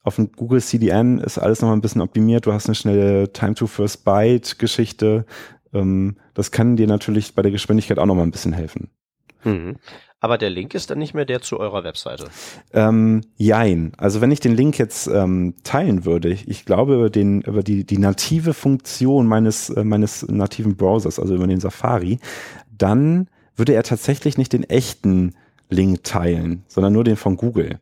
[0.02, 2.46] auf dem Google CDN ist alles noch ein bisschen optimiert.
[2.46, 5.26] Du hast eine schnelle Time to First Byte Geschichte.
[5.72, 8.90] Ähm, das kann dir natürlich bei der Geschwindigkeit auch noch mal ein bisschen helfen.
[9.44, 9.76] Mhm.
[10.22, 12.28] Aber der Link ist dann nicht mehr der zu eurer Webseite.
[12.74, 13.92] Ähm, jein.
[13.96, 17.62] Also wenn ich den Link jetzt ähm, teilen würde, ich, ich, glaube über den über
[17.62, 22.18] die die native Funktion meines äh, meines nativen Browsers, also über den Safari,
[22.70, 25.34] dann würde er tatsächlich nicht den echten
[25.70, 27.80] Link teilen, sondern nur den von Google.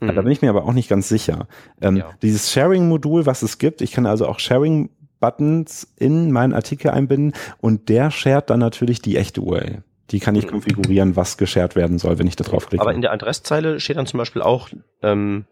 [0.00, 0.14] Mhm.
[0.14, 1.48] Da bin ich mir aber auch nicht ganz sicher.
[1.82, 2.10] Ähm, ja.
[2.22, 4.88] Dieses Sharing-Modul, was es gibt, ich kann also auch Sharing
[5.24, 9.82] Buttons in meinen Artikel einbinden und der shared dann natürlich die echte URL.
[10.10, 10.50] Die kann ich mhm.
[10.50, 12.82] konfigurieren, was geshared werden soll, wenn ich da drauf klicke.
[12.82, 14.68] Aber in der Adresszeile steht dann zum Beispiel auch
[15.00, 15.46] ähm,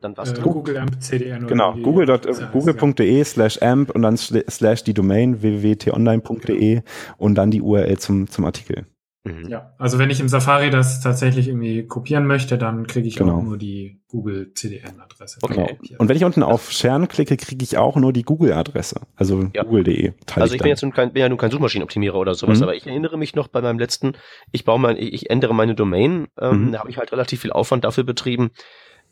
[0.00, 0.34] dann was?
[0.34, 1.48] Äh, Google AMP CDN.
[1.48, 6.82] Genau, google.de google slash amp und dann slash die Domain www.tonline.de
[7.18, 8.86] und dann die URL zum, zum Artikel.
[9.22, 9.48] Mhm.
[9.48, 13.36] Ja, also wenn ich im Safari das tatsächlich irgendwie kopieren möchte, dann kriege ich genau.
[13.36, 15.40] auch nur die Google CDN-Adresse.
[15.42, 15.76] Okay.
[15.82, 16.00] Genau.
[16.00, 19.62] Und wenn ich unten auf Sharen klicke, kriege ich auch nur die Google-Adresse, also ja.
[19.62, 20.12] google.de.
[20.36, 22.62] Also ich, bin jetzt kein, bin ja nun kein Suchmaschinenoptimierer oder sowas, mhm.
[22.64, 24.14] aber ich erinnere mich noch bei meinem letzten,
[24.52, 26.72] ich baue mein, ich ändere meine Domain, ähm, mhm.
[26.72, 28.52] da habe ich halt relativ viel Aufwand dafür betrieben,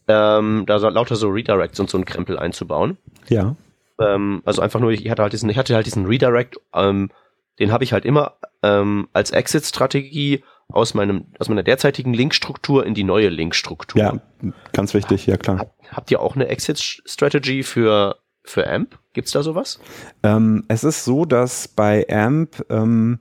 [0.08, 2.96] ähm, da so, lauter so Redirects und so ein Krempel einzubauen.
[3.28, 3.56] Ja.
[4.00, 7.10] Ähm, also einfach nur, ich hatte halt diesen, ich hatte halt diesen Redirect, ähm,
[7.58, 12.94] den habe ich halt immer ähm, als Exit-Strategie aus meinem aus meiner derzeitigen Linkstruktur in
[12.94, 14.00] die neue Linkstruktur.
[14.00, 14.20] Ja,
[14.72, 15.58] ganz wichtig, ja klar.
[15.58, 18.98] Hab, habt ihr auch eine Exit-Strategy für für AMP?
[19.12, 19.80] Gibt's da sowas?
[20.22, 23.18] Ähm, es ist so, dass bei AMP ähm,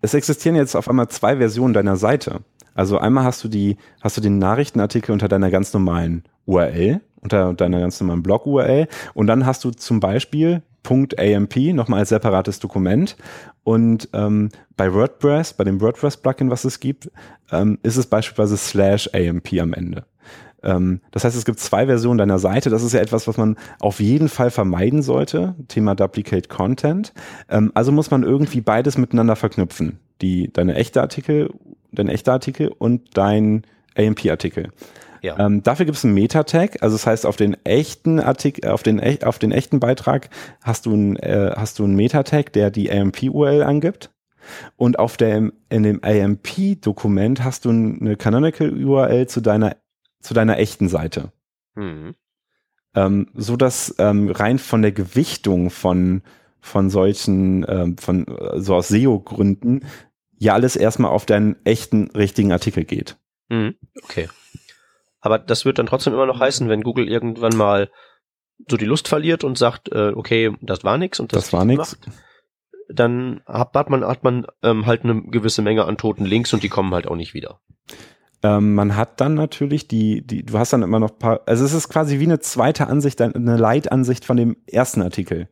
[0.00, 2.40] es existieren jetzt auf einmal zwei Versionen deiner Seite.
[2.74, 7.54] Also einmal hast du die hast du den Nachrichtenartikel unter deiner ganz normalen URL unter
[7.54, 13.16] deiner ganz normalen Blog-URL und dann hast du zum Beispiel .amp nochmal als separates Dokument
[13.64, 17.10] und ähm, bei WordPress, bei dem WordPress-Plugin, was es gibt,
[17.50, 20.04] ähm, ist es beispielsweise slash AMP am Ende.
[20.62, 22.70] Ähm, das heißt, es gibt zwei Versionen deiner Seite.
[22.70, 25.54] Das ist ja etwas, was man auf jeden Fall vermeiden sollte.
[25.68, 27.12] Thema Duplicate Content.
[27.48, 29.98] Ähm, also muss man irgendwie beides miteinander verknüpfen.
[30.20, 31.50] Die, deine echte Artikel,
[31.90, 33.62] dein echter Artikel und dein
[33.96, 34.70] AMP-Artikel.
[35.22, 35.38] Ja.
[35.38, 39.00] Ähm, dafür gibt es einen Meta-Tag, also das heißt, auf den echten Artikel, auf den,
[39.22, 40.28] auf den echten Beitrag
[40.62, 44.10] hast du einen, äh, hast du einen Meta-Tag, der die AMP-URL angibt.
[44.76, 49.76] Und auf der, in dem AMP-Dokument hast du eine Canonical-URL zu deiner,
[50.20, 51.30] zu deiner echten Seite.
[51.76, 52.16] Mhm.
[52.94, 56.22] Ähm, so dass ähm, rein von der Gewichtung von,
[56.60, 59.86] von solchen, ähm, von, so aus SEO-Gründen,
[60.36, 63.16] ja alles erstmal auf deinen echten, richtigen Artikel geht.
[63.48, 63.76] Mhm.
[64.02, 64.28] Okay.
[65.22, 67.88] Aber das wird dann trotzdem immer noch heißen, wenn Google irgendwann mal
[68.68, 71.64] so die Lust verliert und sagt, äh, okay, das war nix und das, das war
[71.64, 71.98] nix.
[72.88, 76.62] dann hat, hat man, hat man ähm, halt eine gewisse Menge an toten Links und
[76.62, 77.60] die kommen halt auch nicht wieder.
[78.42, 81.72] Ähm, man hat dann natürlich die, die, du hast dann immer noch paar, also es
[81.72, 85.48] ist quasi wie eine zweite Ansicht, eine Leitansicht von dem ersten Artikel.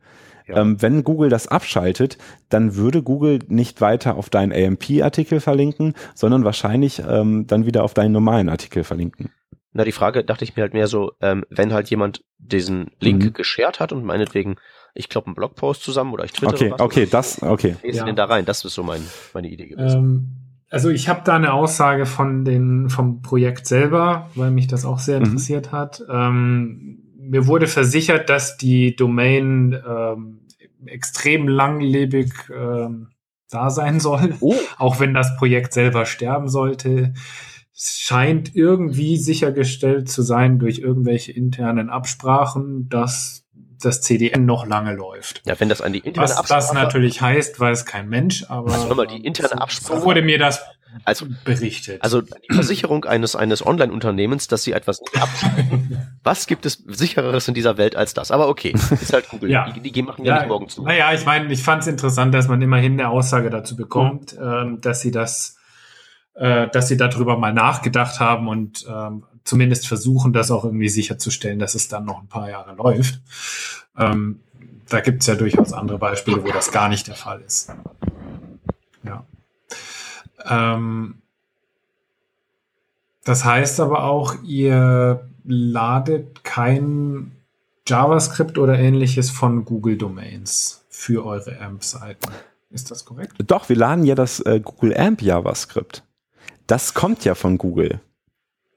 [0.47, 0.57] Ja.
[0.57, 2.17] Ähm, wenn Google das abschaltet,
[2.49, 7.93] dann würde Google nicht weiter auf deinen AMP-Artikel verlinken, sondern wahrscheinlich ähm, dann wieder auf
[7.93, 9.31] deinen normalen Artikel verlinken.
[9.73, 13.23] Na, die Frage dachte ich mir halt mehr so, ähm, wenn halt jemand diesen Link
[13.23, 13.33] mhm.
[13.33, 14.57] geshared hat und meinetwegen,
[14.93, 17.75] ich glaube, einen Blogpost zusammen oder ich twitter Okay, was, okay, das, okay.
[17.81, 18.05] Wie ist ja.
[18.05, 18.43] denn da rein?
[18.43, 19.01] Das ist so mein,
[19.33, 19.97] meine Idee gewesen.
[19.97, 20.29] Ähm,
[20.69, 24.99] also ich habe da eine Aussage von den, vom Projekt selber, weil mich das auch
[24.99, 25.25] sehr mhm.
[25.25, 26.03] interessiert hat.
[26.09, 30.41] Ähm, mir wurde versichert, dass die Domain ähm,
[30.85, 33.09] extrem langlebig ähm,
[33.49, 34.55] da sein soll, oh.
[34.77, 37.13] auch wenn das Projekt selber sterben sollte
[37.83, 43.45] scheint irgendwie sichergestellt zu sein durch irgendwelche internen Absprachen, dass
[43.81, 45.41] das CDN noch lange läuft.
[45.45, 46.59] Ja, wenn das an die interne Was Absprache...
[46.59, 48.73] das natürlich heißt, weiß kein Mensch, aber...
[48.73, 49.99] Also mal, die interne Absprache...
[49.99, 50.61] So wurde mir das
[51.05, 52.01] also, berichtet.
[52.01, 55.13] Also die Versicherung eines, eines Online-Unternehmens, dass sie etwas nicht.
[56.23, 58.29] Was gibt es sichereres in dieser Welt als das?
[58.31, 59.49] Aber okay, ist halt Google.
[59.49, 59.71] ja.
[59.71, 60.83] Die, die machen ja, ja nicht morgen zu.
[60.83, 64.43] Naja, ich meine, ich fand es interessant, dass man immerhin eine Aussage dazu bekommt, mhm.
[64.43, 65.57] ähm, dass sie das,
[66.33, 71.59] äh, dass sie darüber mal nachgedacht haben und ähm, zumindest versuchen, das auch irgendwie sicherzustellen,
[71.59, 73.21] dass es dann noch ein paar Jahre läuft.
[73.97, 74.39] Ähm,
[74.87, 77.73] da gibt es ja durchaus andere Beispiele, wo das gar nicht der Fall ist.
[79.03, 79.25] Ja.
[80.45, 81.21] Ähm,
[83.23, 87.31] das heißt aber auch, ihr ladet kein
[87.87, 92.31] JavaScript oder ähnliches von Google Domains für eure AMP-Seiten.
[92.69, 93.33] Ist das korrekt?
[93.47, 96.03] Doch, wir laden ja das äh, Google AMP JavaScript.
[96.67, 97.99] Das kommt ja von Google.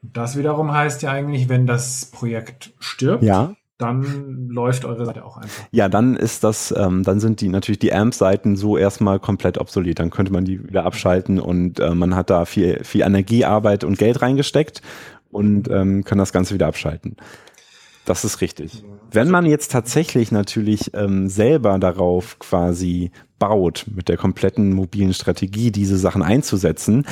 [0.02, 5.36] Das wiederum heißt ja eigentlich, wenn das Projekt stirbt, ja dann läuft eure Seite auch
[5.36, 5.64] einfach.
[5.72, 9.98] Ja, dann ist das, ähm, dann sind die natürlich die AMP-Seiten so erstmal komplett obsolet.
[9.98, 13.82] Dann könnte man die wieder abschalten und äh, man hat da viel, viel Energie, Arbeit
[13.82, 14.80] und Geld reingesteckt
[15.30, 17.16] und ähm, kann das Ganze wieder abschalten.
[18.04, 18.84] Das ist richtig.
[19.10, 25.72] Wenn man jetzt tatsächlich natürlich ähm, selber darauf quasi baut, mit der kompletten mobilen Strategie
[25.72, 27.06] diese Sachen einzusetzen,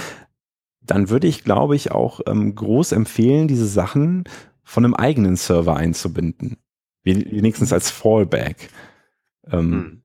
[0.84, 4.24] dann würde ich, glaube ich, auch ähm, groß empfehlen, diese Sachen
[4.64, 6.58] von einem eigenen Server einzubinden.
[7.04, 8.68] Wenigstens als Fallback.
[9.50, 10.02] Ähm, hm.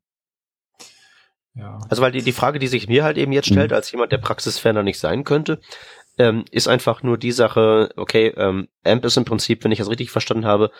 [1.53, 1.79] ja.
[1.89, 3.75] Also weil die, die Frage, die sich mir halt eben jetzt stellt, mhm.
[3.75, 5.59] als jemand, der praxisferner nicht sein könnte,
[6.17, 9.89] ähm, ist einfach nur die Sache, okay, ähm, AMP ist im Prinzip, wenn ich das
[9.89, 10.71] richtig verstanden habe,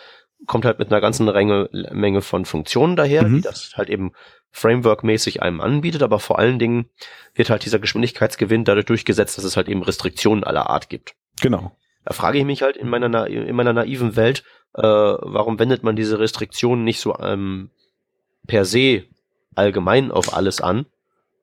[0.46, 3.36] kommt halt mit einer ganzen Menge, Menge von Funktionen daher, mhm.
[3.36, 4.12] die das halt eben
[4.50, 6.88] Framework-mäßig einem anbietet, aber vor allen Dingen
[7.34, 11.14] wird halt dieser Geschwindigkeitsgewinn dadurch durchgesetzt, dass es halt eben Restriktionen aller Art gibt.
[11.40, 11.76] Genau.
[12.04, 14.42] Da frage ich mich halt in meiner, in meiner naiven Welt,
[14.74, 17.70] äh, warum wendet man diese Restriktionen nicht so ähm,
[18.46, 19.04] per se
[19.54, 20.86] allgemein auf alles an,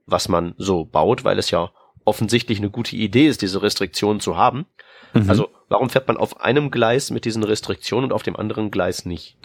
[0.06, 1.72] was man so baut, weil es ja
[2.06, 4.66] offensichtlich eine gute Idee ist, diese Restriktionen zu haben.
[5.14, 5.30] Mhm.
[5.30, 9.06] Also warum fährt man auf einem Gleis mit diesen Restriktionen und auf dem anderen Gleis
[9.06, 9.38] nicht?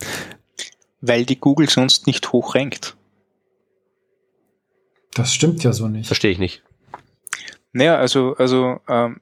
[1.01, 2.97] Weil die Google sonst nicht hoch rankt.
[5.15, 6.07] Das stimmt ja so nicht.
[6.07, 6.63] Verstehe ich nicht.
[7.73, 9.21] Naja, also, also ähm,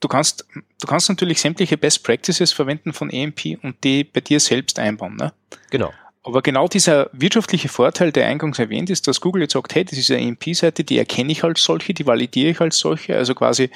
[0.00, 0.46] du kannst,
[0.80, 5.16] du kannst natürlich sämtliche Best Practices verwenden von AMP und die bei dir selbst einbauen.
[5.16, 5.32] Ne?
[5.70, 5.92] Genau.
[6.22, 9.98] Aber genau dieser wirtschaftliche Vorteil, der eingangs erwähnt ist, dass Google jetzt sagt, hey, das
[9.98, 13.16] ist eine AMP-Seite, die erkenne ich als solche, die validiere ich als solche.
[13.16, 13.70] Also quasi,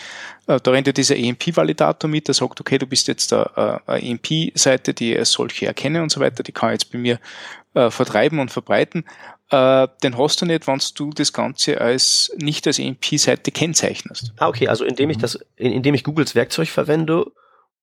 [0.46, 3.80] äh, da rennt ja dieser AMP-Validator mit, der sagt, okay, du bist jetzt äh, eine
[3.86, 7.18] AMP-Seite, die ich als solche erkenne und so weiter, die kann ich jetzt bei mir
[7.72, 9.04] äh, vertreiben und verbreiten.
[9.52, 14.32] Den hast du nicht, wenn du das Ganze als nicht als AMP-Seite kennzeichnest.
[14.38, 17.26] Ah, okay, also indem ich das, indem ich Googles Werkzeug verwende,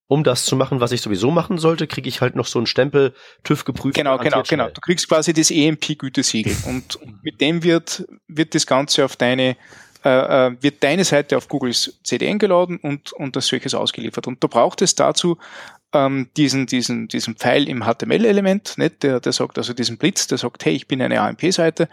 [0.08, 2.66] um das zu machen, was ich sowieso machen sollte, kriege ich halt noch so einen
[2.66, 3.96] Stempel TÜV geprüft.
[3.96, 4.70] Genau, genau, genau.
[4.70, 9.56] Du kriegst quasi das EMP-Gütesiegel und mit dem wird, wird das Ganze auf deine,
[10.04, 14.28] äh, äh, wird deine Seite auf Googles CDN geladen und, und als solches ausgeliefert.
[14.28, 15.38] Und da braucht es dazu
[15.94, 19.04] ähm, diesen, diesen, diesen Pfeil im HTML-Element, nicht?
[19.04, 21.90] Der, der sagt also diesen Blitz, der sagt, hey, ich bin eine AMP-Seite.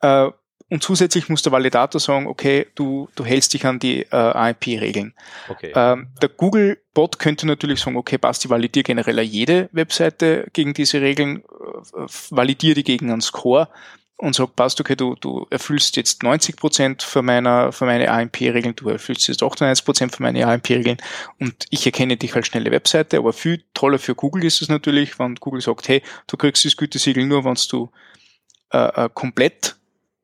[0.00, 0.30] Äh,
[0.70, 5.14] und zusätzlich muss der Validator sagen, okay, du, du hältst dich an die äh, AMP-Regeln.
[5.48, 5.72] Okay.
[5.74, 11.00] Ähm, der Google-Bot könnte natürlich sagen, okay, passt, ich validiere generell jede Webseite gegen diese
[11.00, 13.68] Regeln, äh, validiere die gegen einen Score
[14.16, 18.76] und sagt, passt, okay, du, du erfüllst jetzt 90 Prozent für, meiner, für meine AMP-Regeln,
[18.76, 20.98] du erfüllst jetzt 98 Prozent für meine AMP-Regeln
[21.40, 25.18] und ich erkenne dich als schnelle Webseite, aber viel toller für Google ist es natürlich,
[25.18, 27.90] wenn Google sagt, hey, du kriegst das Gütesiegel nur, wenn du
[28.72, 29.76] äh, äh, komplett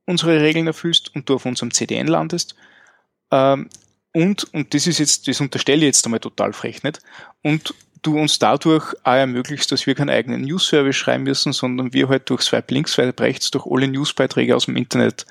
[0.07, 2.55] unsere Regeln erfüllst und du auf unserem CDN landest.
[3.31, 3.69] Ähm,
[4.13, 7.01] und, und das ist jetzt, das unterstelle ich jetzt einmal total frech nicht,
[7.43, 12.09] und du uns dadurch auch ermöglichst, dass wir keinen eigenen News-Service schreiben müssen, sondern wir
[12.09, 15.27] halt durch Swipe links, Swipe rechts, durch alle Newsbeiträge aus dem Internet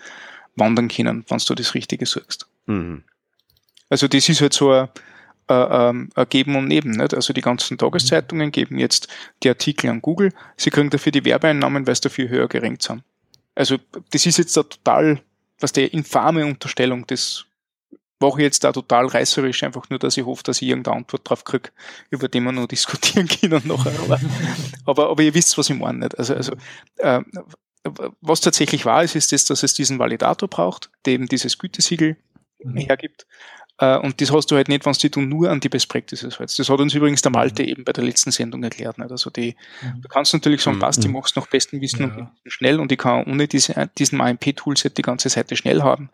[0.55, 2.47] wandern können, wenn du das Richtige suchst.
[2.65, 3.03] Mhm.
[3.89, 4.89] Also das ist halt so ein,
[5.47, 6.91] ein, ein Geben und Neben.
[6.91, 7.13] Nicht?
[7.13, 9.07] Also die ganzen Tageszeitungen geben jetzt
[9.43, 13.03] die Artikel an Google, sie kriegen dafür die Werbeeinnahmen, weil es dafür höher gerankt sind.
[13.55, 13.77] Also
[14.11, 15.21] das ist jetzt eine total,
[15.59, 17.45] was der infame Unterstellung, das
[18.19, 21.29] mache ich jetzt da total reißerisch, einfach nur, dass ich hoffe, dass ich irgendeine Antwort
[21.29, 21.69] drauf kriege,
[22.09, 23.99] über die wir noch diskutieren können nachher.
[23.99, 24.19] Aber,
[24.85, 25.99] aber, aber ihr wisst, was ich meine.
[25.99, 26.17] Nicht?
[26.17, 26.53] Also, also
[26.97, 27.21] äh,
[28.21, 32.17] was tatsächlich wahr ist, ist das, dass es diesen Validator braucht, der eben dieses Gütesiegel
[32.63, 32.77] mhm.
[32.77, 33.27] hergibt.
[33.77, 36.57] Äh, und das hast du halt nicht, wenn du nur an die Best Practices hältst.
[36.59, 37.69] Das hat uns übrigens der Malte mhm.
[37.69, 38.97] eben bei der letzten Sendung erklärt.
[38.97, 39.11] Nicht?
[39.11, 40.01] Also die, mhm.
[40.01, 42.15] du kannst natürlich sagen, passt, ich mach's nach bestem Wissen ja.
[42.15, 46.09] und schnell und ich kann ohne diese, diesen AMP-Toolset die ganze Seite schnell haben,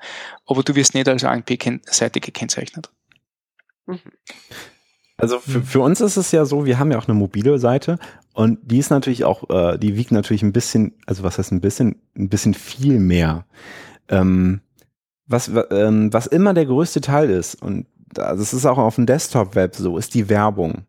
[0.45, 2.89] aber du wirst nicht als AMP-Seite gekennzeichnet.
[5.17, 7.99] Also für, für, uns ist es ja so, wir haben ja auch eine mobile Seite
[8.33, 11.61] und die ist natürlich auch, äh, die wiegt natürlich ein bisschen, also was heißt ein
[11.61, 13.45] bisschen, ein bisschen viel mehr.
[14.09, 14.61] Ähm,
[15.31, 19.75] was, ähm, was immer der größte Teil ist, und das ist auch auf dem Desktop-Web
[19.75, 20.85] so, ist die Werbung.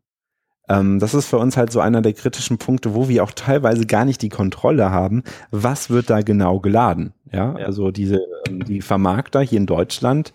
[0.68, 3.86] Ähm, das ist für uns halt so einer der kritischen Punkte, wo wir auch teilweise
[3.86, 7.12] gar nicht die Kontrolle haben, was wird da genau geladen.
[7.32, 7.66] Ja, ja.
[7.66, 10.32] also diese, ähm, die Vermarkter hier in Deutschland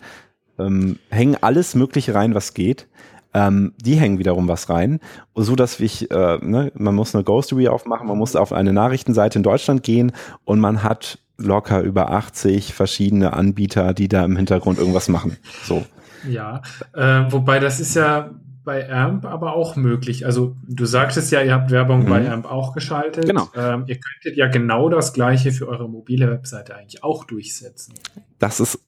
[0.58, 2.88] ähm, hängen alles Mögliche rein, was geht.
[3.34, 5.00] Ähm, die hängen wiederum was rein,
[5.34, 9.38] so dass ich, äh, ne, man muss eine Ghostery aufmachen, man muss auf eine Nachrichtenseite
[9.38, 10.12] in Deutschland gehen
[10.44, 15.36] und man hat locker über 80 verschiedene Anbieter, die da im Hintergrund irgendwas machen.
[15.64, 15.86] So.
[16.28, 16.62] Ja,
[16.94, 18.30] äh, wobei das ist ja
[18.64, 20.26] bei AMP aber auch möglich.
[20.26, 22.08] Also du sagtest ja, ihr habt Werbung mhm.
[22.10, 23.24] bei AMP auch geschaltet.
[23.24, 23.48] Genau.
[23.56, 27.94] Ähm, ihr könntet ja genau das gleiche für eure mobile Webseite eigentlich auch durchsetzen.
[28.38, 28.78] Das ist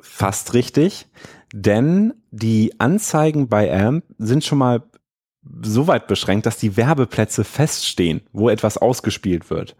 [0.00, 1.08] fast richtig,
[1.52, 4.82] denn die Anzeigen bei AMP sind schon mal
[5.62, 9.76] so weit beschränkt, dass die Werbeplätze feststehen, wo etwas ausgespielt wird.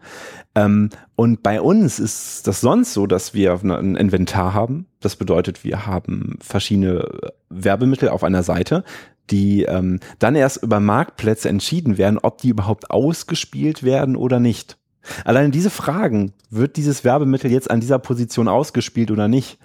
[0.55, 4.87] Ähm, und bei uns ist das sonst so, dass wir ein Inventar haben.
[4.99, 7.07] Das bedeutet, wir haben verschiedene
[7.49, 8.83] Werbemittel auf einer Seite,
[9.29, 14.77] die ähm, dann erst über Marktplätze entschieden werden, ob die überhaupt ausgespielt werden oder nicht.
[15.23, 19.59] Allein diese Fragen, wird dieses Werbemittel jetzt an dieser Position ausgespielt oder nicht,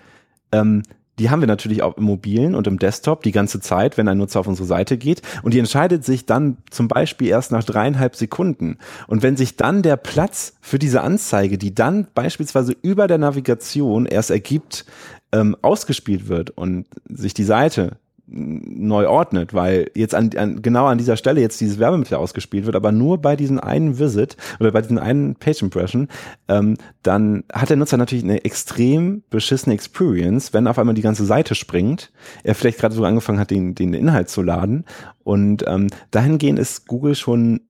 [0.52, 0.82] ähm,
[1.18, 4.18] die haben wir natürlich auch im mobilen und im Desktop die ganze Zeit, wenn ein
[4.18, 5.22] Nutzer auf unsere Seite geht.
[5.42, 8.78] Und die entscheidet sich dann zum Beispiel erst nach dreieinhalb Sekunden.
[9.06, 14.06] Und wenn sich dann der Platz für diese Anzeige, die dann beispielsweise über der Navigation
[14.06, 14.86] erst ergibt,
[15.32, 20.98] ähm, ausgespielt wird und sich die Seite neu ordnet, weil jetzt an, an, genau an
[20.98, 24.80] dieser Stelle jetzt dieses Werbemittel ausgespielt wird, aber nur bei diesem einen Visit oder bei
[24.80, 26.08] diesem einen Page Impression,
[26.48, 31.26] ähm, dann hat der Nutzer natürlich eine extrem beschissene Experience, wenn auf einmal die ganze
[31.26, 32.12] Seite springt,
[32.44, 34.84] er vielleicht gerade so angefangen hat, den, den Inhalt zu laden
[35.22, 37.60] und ähm, dahingehend ist Google schon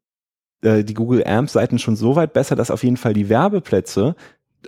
[0.63, 4.15] äh, die Google AMP Seiten schon so weit besser, dass auf jeden Fall die Werbeplätze,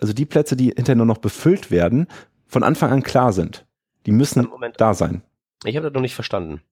[0.01, 2.07] also die Plätze, die hinterher nur noch befüllt werden,
[2.47, 3.67] von Anfang an klar sind.
[4.07, 4.81] Die müssen Moment.
[4.81, 5.23] da sein.
[5.65, 6.63] Ich habe das noch nicht verstanden.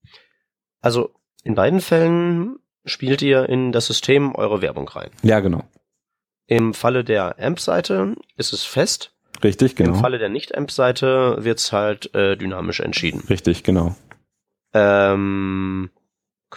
[0.81, 5.11] Also in beiden Fällen spielt ihr in das System eure Werbung rein.
[5.23, 5.65] Ja, genau.
[6.47, 9.13] Im Falle der AMP-Seite ist es fest.
[9.43, 9.95] Richtig, genau.
[9.95, 13.23] Im Falle der Nicht-AMP-Seite wird es halt äh, dynamisch entschieden.
[13.29, 13.95] Richtig, genau.
[14.73, 15.91] Ähm,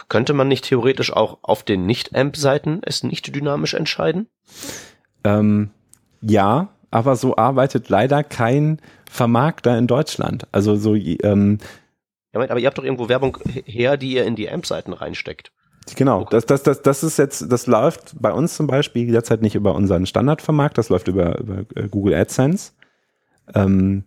[0.08, 4.28] könnte man nicht theoretisch auch auf den Nicht-AMP-Seiten es nicht dynamisch entscheiden?
[5.24, 5.70] Ähm,
[6.20, 10.46] ja, aber so arbeitet leider kein Vermarkter in Deutschland.
[10.52, 11.58] Also so ähm,
[12.34, 15.52] ja, aber ihr habt doch irgendwo Werbung her, die ihr in die AMP-Seiten reinsteckt.
[15.96, 16.28] Genau, okay.
[16.32, 19.74] das, das, das, das ist jetzt, das läuft bei uns zum Beispiel derzeit nicht über
[19.74, 22.72] unseren Standardvermarkt, das läuft über, über äh, Google AdSense.
[23.54, 24.04] Ähm,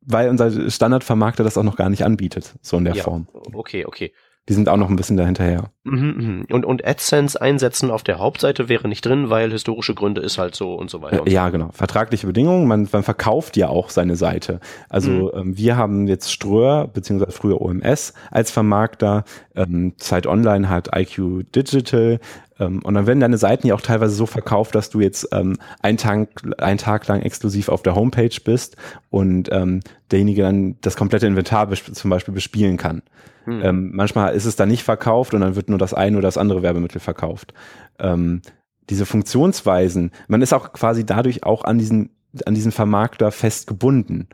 [0.00, 3.28] weil unser Standardvermarkter das auch noch gar nicht anbietet, so in der ja, Form.
[3.52, 4.12] Okay, okay.
[4.48, 5.70] Die sind auch noch ein bisschen dahinterher.
[5.84, 6.46] Mhm, mhm.
[6.50, 10.54] Und, und AdSense einsetzen auf der Hauptseite wäre nicht drin, weil historische Gründe ist halt
[10.54, 11.22] so und so weiter.
[11.22, 11.52] Und ja, so.
[11.52, 11.68] genau.
[11.72, 12.66] Vertragliche Bedingungen.
[12.66, 14.60] Man, man verkauft ja auch seine Seite.
[14.88, 15.30] Also mhm.
[15.34, 19.24] ähm, wir haben jetzt Ströer, beziehungsweise früher OMS als Vermarkter.
[19.54, 22.20] Ähm, Zeit Online hat IQ Digital.
[22.58, 25.56] Ähm, und dann werden deine Seiten ja auch teilweise so verkauft, dass du jetzt ähm,
[25.80, 28.76] einen, Tag, einen Tag lang exklusiv auf der Homepage bist
[29.10, 33.02] und ähm, derjenige dann das komplette Inventar zum Beispiel bespielen kann.
[33.44, 33.64] Hm.
[33.64, 36.38] Ähm, manchmal ist es dann nicht verkauft und dann wird nur das eine oder das
[36.38, 37.54] andere Werbemittel verkauft.
[37.98, 38.42] Ähm,
[38.90, 42.10] diese Funktionsweisen, man ist auch quasi dadurch auch an diesen,
[42.46, 44.28] an diesen Vermarkter festgebunden.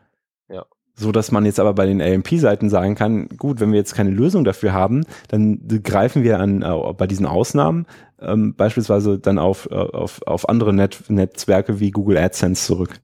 [0.96, 4.10] So dass man jetzt aber bei den AMP-Seiten sagen kann, gut, wenn wir jetzt keine
[4.10, 7.86] Lösung dafür haben, dann greifen wir an, äh, bei diesen Ausnahmen
[8.20, 13.00] ähm, beispielsweise dann auf, äh, auf, auf andere Net Netzwerke wie Google AdSense zurück.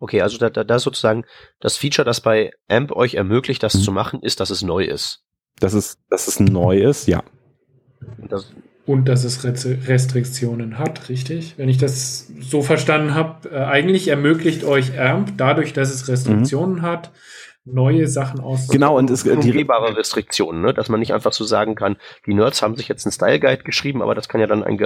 [0.00, 1.24] Okay, also da, da, da sozusagen
[1.60, 3.80] das Feature, das bei AMP euch ermöglicht, das mhm.
[3.82, 5.22] zu machen, ist, dass es neu ist
[5.62, 7.22] dass es, dass es neu ist, ja.
[8.28, 8.52] Das
[8.84, 11.54] und dass es Restriktionen hat, richtig?
[11.56, 16.76] Wenn ich das so verstanden habe, äh, eigentlich ermöglicht euch AMP dadurch, dass es Restriktionen
[16.76, 16.82] mhm.
[16.82, 17.12] hat,
[17.64, 18.68] neue Sachen aus.
[18.68, 20.74] Genau, und es äh, die Restriktionen, ne?
[20.74, 23.62] dass man nicht einfach so sagen kann, die Nerds haben sich jetzt einen Style Guide
[23.62, 24.80] geschrieben, aber das kann ja dann ein,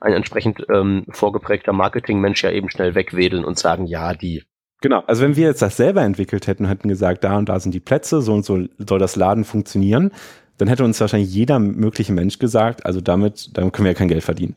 [0.00, 4.42] ein entsprechend ähm, vorgeprägter Marketingmensch ja eben schnell wegwedeln und sagen, ja, die
[4.80, 7.72] Genau, also wenn wir jetzt das selber entwickelt hätten, hätten gesagt, da und da sind
[7.72, 10.12] die Plätze, so und so soll das Laden funktionieren,
[10.58, 14.08] dann hätte uns wahrscheinlich jeder mögliche Mensch gesagt, also damit, damit können wir ja kein
[14.08, 14.56] Geld verdienen.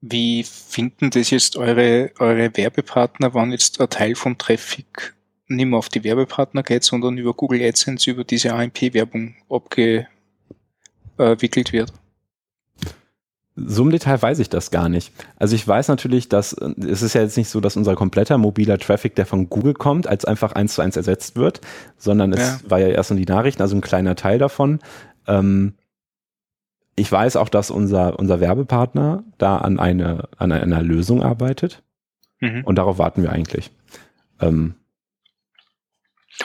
[0.00, 5.14] Wie finden das jetzt eure, eure Werbepartner, wann jetzt ein Teil vom Traffic
[5.48, 10.12] nicht mehr auf die Werbepartner geht, sondern über Google AdSense, über diese AMP-Werbung abgewickelt
[11.72, 11.92] wird?
[13.56, 15.12] So im Detail weiß ich das gar nicht.
[15.36, 18.78] Also ich weiß natürlich, dass es ist ja jetzt nicht so, dass unser kompletter mobiler
[18.78, 21.62] Traffic, der von Google kommt, als einfach eins zu eins ersetzt wird,
[21.96, 22.70] sondern es ja.
[22.70, 24.80] war ja erst in die Nachrichten, also ein kleiner Teil davon.
[25.26, 25.74] Ähm,
[26.96, 31.82] ich weiß auch, dass unser, unser Werbepartner da an, eine, an einer Lösung arbeitet.
[32.40, 32.62] Mhm.
[32.64, 33.70] Und darauf warten wir eigentlich.
[34.40, 34.74] Ähm,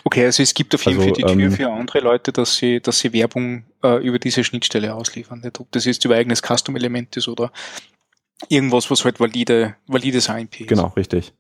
[0.03, 2.55] Okay, also es gibt auf jeden also, Fall die Tür ähm, für andere Leute, dass
[2.55, 5.41] sie, dass sie Werbung äh, über diese Schnittstelle ausliefern.
[5.41, 5.59] Nicht?
[5.59, 7.51] Ob das jetzt über eigenes Custom-Element ist oder
[8.49, 10.67] irgendwas, was halt valide, valides AMP ist.
[10.67, 11.33] Genau, richtig.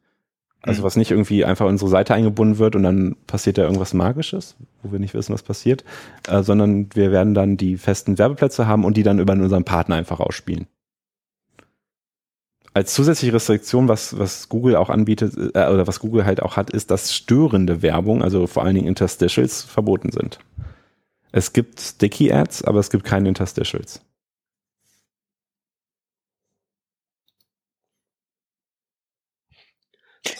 [0.61, 0.85] Also mhm.
[0.85, 4.55] was nicht irgendwie einfach in unsere Seite eingebunden wird und dann passiert da irgendwas Magisches,
[4.83, 5.83] wo wir nicht wissen, was passiert,
[6.27, 9.95] äh, sondern wir werden dann die festen Werbeplätze haben und die dann über unseren Partner
[9.95, 10.67] einfach ausspielen
[12.73, 16.69] als zusätzliche Restriktion, was, was Google auch anbietet, äh, oder was Google halt auch hat,
[16.69, 20.39] ist, dass störende Werbung, also vor allen Dingen Interstitials, verboten sind.
[21.31, 24.01] Es gibt Sticky Ads, aber es gibt keine Interstitials.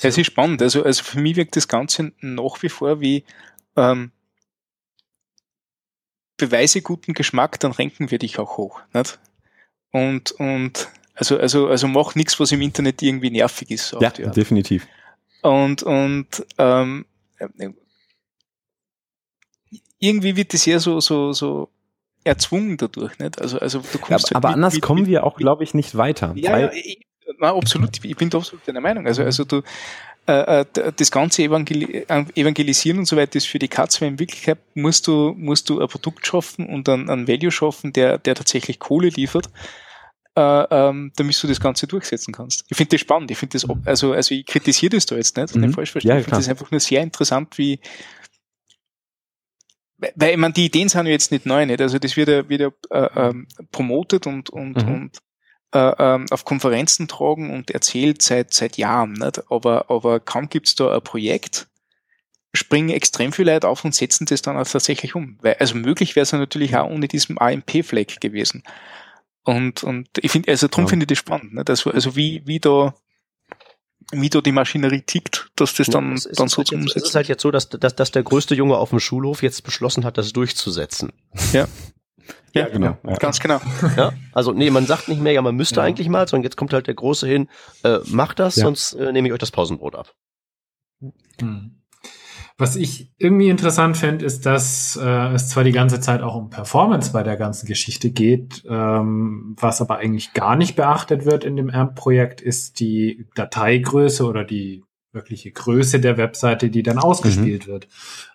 [0.01, 0.61] Es ist spannend.
[0.61, 3.23] Also, also für mich wirkt das Ganze nach wie vor wie
[3.75, 4.11] ähm,
[6.37, 8.81] beweise guten Geschmack, dann renken wir dich auch hoch.
[8.93, 9.19] Nicht?
[9.91, 13.95] Und, und also, also, also mach nichts, was im Internet irgendwie nervig ist.
[13.99, 14.87] Ja, definitiv.
[15.41, 17.05] Und, und ähm,
[19.99, 21.69] irgendwie wird das ja so, so, so
[22.23, 23.41] erzwungen dadurch, nicht?
[23.41, 25.73] Also, also du kommst ja, aber, halt anders mit, kommen mit, wir auch, glaube ich,
[25.73, 26.33] nicht weiter.
[26.35, 27.05] Ja, ja ich,
[27.39, 28.03] na, absolut.
[28.03, 29.07] Ich bin da absolut deiner Meinung.
[29.07, 29.61] Also, also du,
[30.27, 32.05] äh, äh das ganze Evangel
[32.35, 35.81] Evangelisieren und so weiter ist für die Katze, weil in Wirklichkeit musst du, musst du
[35.81, 39.49] ein Produkt schaffen und ein, ein Value schaffen, der, der tatsächlich Kohle liefert
[40.35, 42.63] äh, ähm, damit du das Ganze durchsetzen kannst.
[42.69, 43.31] Ich finde das spannend.
[43.31, 45.61] Ich finde das, also, also ich kritisiere das da jetzt nicht, mhm.
[45.61, 46.11] nicht falsch verstehen.
[46.11, 47.79] Ja, ich finde das einfach nur sehr interessant, wie,
[50.15, 51.81] weil ich meine, die Ideen sind ja jetzt nicht neu, nicht?
[51.81, 54.93] Also das wird ja wieder äh, ähm, promotet und, und, mhm.
[54.93, 55.17] und
[55.73, 59.43] äh, ähm, auf Konferenzen tragen und erzählt seit seit Jahren, nicht?
[59.51, 61.67] Aber, aber kaum gibt's da ein Projekt,
[62.53, 65.37] springen extrem viele Leute auf und setzen das dann auch tatsächlich um.
[65.41, 68.63] Weil, also möglich wäre es ja natürlich auch ohne diesem AMP-Fleck gewesen.
[69.43, 70.89] Und, und ich finde, also darum ja.
[70.89, 71.63] finde ich das spannend, ne?
[71.67, 72.93] also, also wie, wie da,
[74.11, 76.99] wie da die Maschinerie tickt, dass das dann, ja, dann so halt zu umsetzen.
[76.99, 79.63] Es ist halt jetzt so, dass, dass, dass der größte Junge auf dem Schulhof jetzt
[79.63, 81.11] beschlossen hat, das durchzusetzen.
[81.53, 81.67] Ja.
[82.53, 82.97] Ja, genau.
[83.03, 83.15] Ja.
[83.15, 83.59] Ganz genau.
[83.97, 85.83] Ja, also nee, man sagt nicht mehr, ja, man müsste ja.
[85.83, 87.49] eigentlich mal, sondern jetzt kommt halt der Große hin,
[87.83, 90.13] äh, macht das, sonst äh, nehme ich euch das Pausenbrot ab.
[91.39, 91.80] Hm.
[92.61, 96.51] Was ich irgendwie interessant finde, ist, dass äh, es zwar die ganze Zeit auch um
[96.51, 101.55] Performance bei der ganzen Geschichte geht, ähm, was aber eigentlich gar nicht beachtet wird in
[101.55, 107.71] dem AMP-Projekt, ist die Dateigröße oder die wirkliche Größe der Webseite, die dann ausgespielt mhm.
[107.71, 107.87] wird.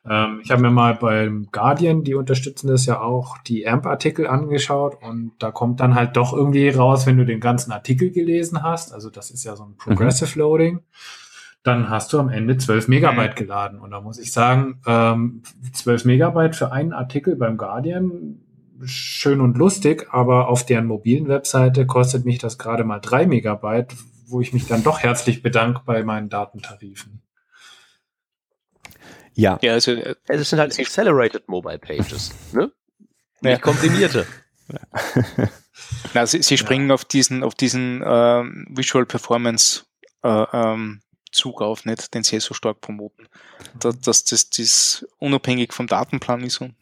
[0.05, 5.01] Ähm, ich habe mir mal beim Guardian, die unterstützen das ja auch, die AMP-Artikel angeschaut
[5.03, 8.93] und da kommt dann halt doch irgendwie raus, wenn du den ganzen Artikel gelesen hast.
[8.93, 10.41] Also das ist ja so ein Progressive mhm.
[11.67, 13.39] Dann hast du am Ende 12 Megabyte mhm.
[13.45, 13.81] geladen.
[13.81, 15.43] Und da muss ich sagen, ähm,
[15.73, 18.39] 12 Megabyte für einen Artikel beim Guardian,
[18.85, 23.97] schön und lustig, aber auf deren mobilen Webseite kostet mich das gerade mal 3 Megabyte,
[24.29, 27.21] wo ich mich dann doch herzlich bedanke bei meinen Datentarifen.
[29.35, 29.59] Ja.
[29.61, 32.71] Ja, also, äh, es sind halt Accelerated Mobile Pages, ne?
[33.41, 33.59] Nicht ja.
[33.59, 34.25] komprimierte.
[36.15, 36.95] Na, sie, sie springen ja.
[36.95, 39.85] auf diesen, auf diesen ähm, Visual Performance
[40.23, 41.01] äh, ähm,
[41.37, 43.29] Zug auf, nicht den sehr so stark promoten.
[43.79, 46.75] Dass, dass das, das unabhängig vom Datenplan ist und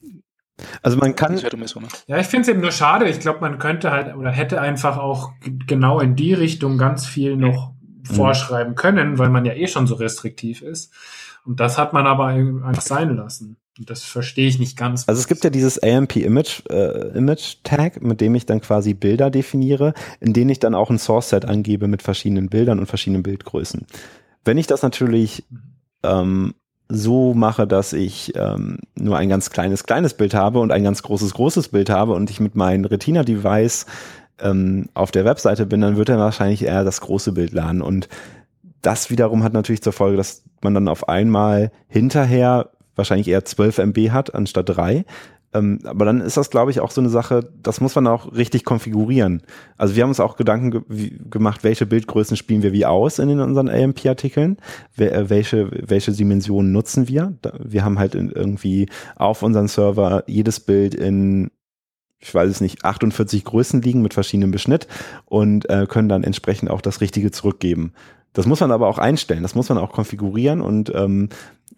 [0.83, 1.37] also man kann.
[1.37, 1.89] So, ne?
[2.07, 3.09] Ja, ich finde es eben nur schade.
[3.09, 5.33] Ich glaube, man könnte halt oder hätte einfach auch
[5.67, 8.15] genau in die Richtung ganz viel noch mhm.
[8.15, 10.93] vorschreiben können, weil man ja eh schon so restriktiv ist.
[11.45, 13.57] Und das hat man aber einfach sein lassen.
[13.79, 15.09] Und das verstehe ich nicht ganz.
[15.09, 18.95] Also es gibt ja dieses AMP Image, äh, Image Tag, mit dem ich dann quasi
[18.95, 22.87] Bilder definiere, in denen ich dann auch ein Source Set angebe mit verschiedenen Bildern und
[22.87, 23.87] verschiedenen Bildgrößen.
[24.45, 25.45] Wenn ich das natürlich
[26.03, 26.55] ähm,
[26.89, 31.03] so mache, dass ich ähm, nur ein ganz kleines, kleines Bild habe und ein ganz
[31.03, 33.87] großes, großes Bild habe und ich mit meinem Retina-Device
[34.41, 37.81] ähm, auf der Webseite bin, dann wird er wahrscheinlich eher das große Bild laden.
[37.81, 38.09] Und
[38.83, 43.79] das wiederum hat natürlich zur Folge, dass man dann auf einmal hinterher wahrscheinlich eher 12
[43.79, 45.05] MB hat anstatt 3,
[45.55, 48.33] ähm, aber dann ist das, glaube ich, auch so eine Sache, das muss man auch
[48.35, 49.43] richtig konfigurieren.
[49.79, 53.19] Also wir haben uns auch Gedanken ge wie, gemacht, welche Bildgrößen spielen wir wie aus
[53.19, 54.59] in, den, unseren AMP-Artikeln,
[54.97, 57.35] äh, welche, welche Dimensionen nutzen wir.
[57.41, 61.51] Da, wir haben halt irgendwie auf unseren Server jedes Bild in
[62.21, 64.89] ich weiß es nicht, 48 Größen liegen mit verschiedenem Beschnitt
[65.27, 67.93] und äh, können dann entsprechend auch das Richtige zurückgeben.
[68.33, 71.29] Das muss man aber auch einstellen, das muss man auch konfigurieren und ähm,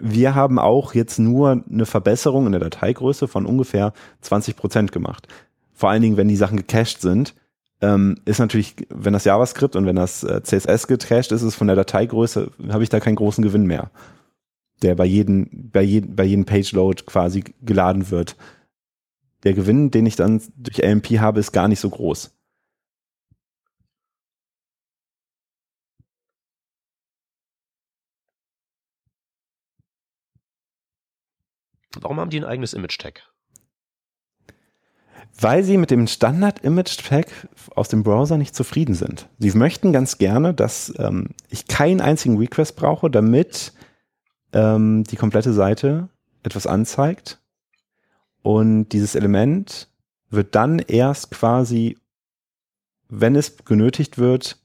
[0.01, 5.29] wir haben auch jetzt nur eine Verbesserung in der Dateigröße von ungefähr 20 Prozent gemacht.
[5.73, 7.35] Vor allen Dingen, wenn die Sachen gecached sind,
[7.81, 11.67] ähm, ist natürlich, wenn das JavaScript und wenn das äh, CSS getrashed ist, ist von
[11.67, 13.91] der Dateigröße, habe ich da keinen großen Gewinn mehr,
[14.83, 18.37] der bei jedem, bei jedem, bei jedem Page-Load quasi geladen wird.
[19.45, 22.36] Der Gewinn, den ich dann durch AMP habe, ist gar nicht so groß.
[32.01, 33.23] Warum haben die ein eigenes Image-Tag?
[35.39, 39.29] Weil sie mit dem Standard-Image-Tag aus dem Browser nicht zufrieden sind.
[39.39, 43.73] Sie möchten ganz gerne, dass ähm, ich keinen einzigen Request brauche, damit
[44.53, 46.09] ähm, die komplette Seite
[46.43, 47.39] etwas anzeigt.
[48.43, 49.91] Und dieses Element
[50.31, 51.99] wird dann erst quasi,
[53.09, 54.59] wenn es genötigt wird,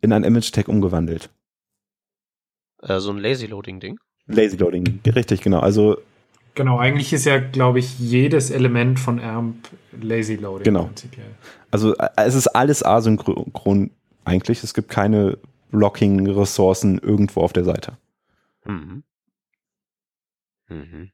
[0.00, 1.30] in ein Image-Tag umgewandelt.
[2.82, 3.98] Äh, so ein Lazy-Loading-Ding?
[4.26, 5.60] Lazy-Loading, richtig, genau.
[5.60, 5.98] Also
[6.58, 10.86] Genau, eigentlich ist ja, glaube ich, jedes Element von AMP Lazy Loading genau.
[10.86, 11.30] prinzipiell.
[11.70, 13.92] Also äh, es ist alles asynchron
[14.24, 14.64] eigentlich.
[14.64, 15.38] Es gibt keine
[15.70, 17.96] Blocking-Ressourcen irgendwo auf der Seite.
[18.64, 19.04] Mhm.
[20.68, 21.12] Mhm.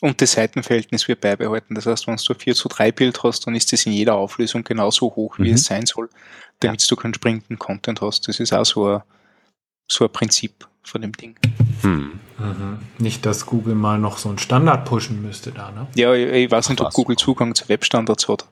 [0.00, 1.76] Und das Seitenverhältnis wird beibehalten.
[1.76, 4.64] Das heißt, wenn du 4 zu 3 Bild hast, dann ist das in jeder Auflösung
[4.64, 5.54] genauso hoch, wie mhm.
[5.54, 6.10] es sein soll,
[6.58, 6.88] damit ja.
[6.88, 8.26] du keinen springenden Content hast.
[8.26, 9.02] Das ist auch so ein,
[9.86, 11.36] so ein Prinzip von dem Ding.
[11.82, 12.01] Hm.
[12.42, 12.78] Mhm.
[12.98, 15.86] Nicht, dass Google mal noch so einen Standard pushen müsste da, ne?
[15.94, 18.46] Ja, ich, weiß nicht, ob Google Zugang zu Webstandards hat.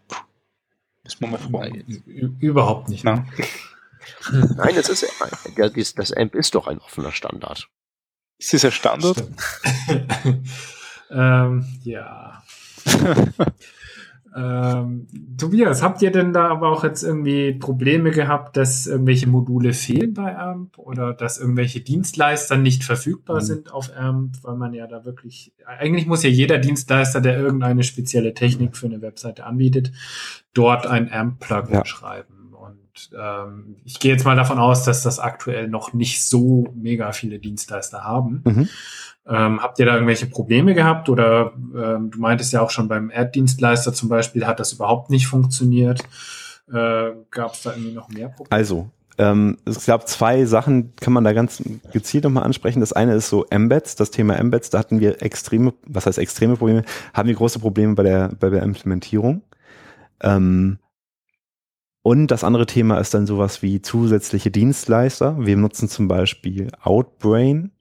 [1.04, 2.36] Müssen wir mal fragen.
[2.40, 3.04] Überhaupt nicht.
[3.04, 3.26] Ne?
[4.32, 7.68] Nein, das ist das AMP ist doch ein offener Standard.
[8.38, 9.24] Ist das ein Standard?
[11.10, 12.42] ähm, ja.
[14.36, 19.72] Ähm, Tobias, habt ihr denn da aber auch jetzt irgendwie Probleme gehabt, dass irgendwelche Module
[19.72, 23.44] fehlen bei AMP oder dass irgendwelche Dienstleister nicht verfügbar mhm.
[23.44, 27.82] sind auf AMP, weil man ja da wirklich, eigentlich muss ja jeder Dienstleister, der irgendeine
[27.82, 29.92] spezielle Technik für eine Webseite anbietet,
[30.54, 31.84] dort ein AMP-Plugin ja.
[31.84, 32.39] schreiben.
[33.00, 37.12] Und ähm, ich gehe jetzt mal davon aus, dass das aktuell noch nicht so mega
[37.12, 38.42] viele Dienstleister haben.
[38.44, 38.68] Mhm.
[39.26, 43.12] Ähm, habt ihr da irgendwelche Probleme gehabt oder ähm, du meintest ja auch schon beim
[43.14, 46.00] Ad-Dienstleister zum Beispiel hat das überhaupt nicht funktioniert.
[46.72, 48.50] Äh, Gab es da irgendwie noch mehr Probleme?
[48.50, 52.80] Also, ähm, es gab zwei Sachen, kann man da ganz gezielt nochmal ansprechen.
[52.80, 56.56] Das eine ist so Embeds, das Thema Embeds, da hatten wir extreme, was heißt extreme
[56.56, 59.42] Probleme, haben wir große Probleme bei der, bei der Implementierung.
[60.22, 60.78] Ähm,
[62.02, 65.36] und das andere Thema ist dann sowas wie zusätzliche Dienstleister.
[65.38, 67.72] Wir nutzen zum Beispiel Outbrain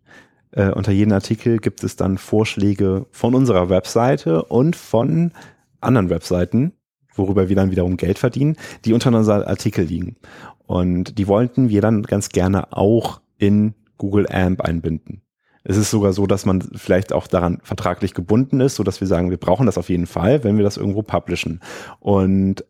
[0.52, 5.32] äh, unter jedem Artikel gibt es dann Vorschläge von unserer Webseite und von
[5.80, 6.74] anderen Webseiten,
[7.14, 10.18] worüber wir dann wiederum Geld verdienen, die unter unserem Artikel liegen.
[10.66, 15.22] Und die wollten wir dann ganz gerne auch in Google AMP einbinden.
[15.64, 19.08] Es ist sogar so, dass man vielleicht auch daran vertraglich gebunden ist, so dass wir
[19.08, 21.60] sagen, wir brauchen das auf jeden Fall, wenn wir das irgendwo publishen.
[22.00, 22.64] Und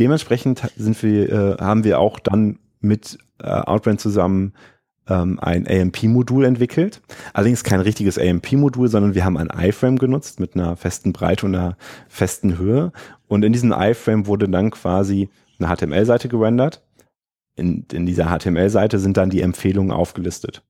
[0.00, 4.54] dementsprechend sind wir, äh, haben wir auch dann mit äh, Outbrand zusammen
[5.08, 7.02] ähm, ein AMP-Modul entwickelt.
[7.34, 11.54] Allerdings kein richtiges AMP-Modul, sondern wir haben ein iFrame genutzt mit einer festen Breite und
[11.54, 11.76] einer
[12.08, 12.92] festen Höhe.
[13.28, 15.28] Und in diesem iFrame wurde dann quasi
[15.58, 16.82] eine HTML-Seite gerendert.
[17.56, 20.62] In, in dieser HTML-Seite sind dann die Empfehlungen aufgelistet.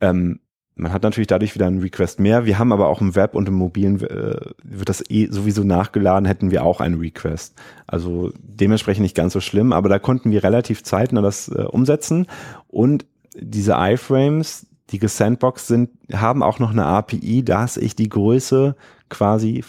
[0.00, 0.40] Ähm,
[0.82, 2.44] man hat natürlich dadurch wieder einen Request mehr.
[2.44, 6.26] Wir haben aber auch im Web und im mobilen äh, wird das eh sowieso nachgeladen,
[6.26, 7.54] hätten wir auch einen Request.
[7.86, 12.26] Also dementsprechend nicht ganz so schlimm, aber da konnten wir relativ zeitnah das äh, umsetzen
[12.66, 13.06] und
[13.36, 18.76] diese iFrames, die gesandboxed sind, haben auch noch eine API, dass ich die Größe
[19.08, 19.64] quasi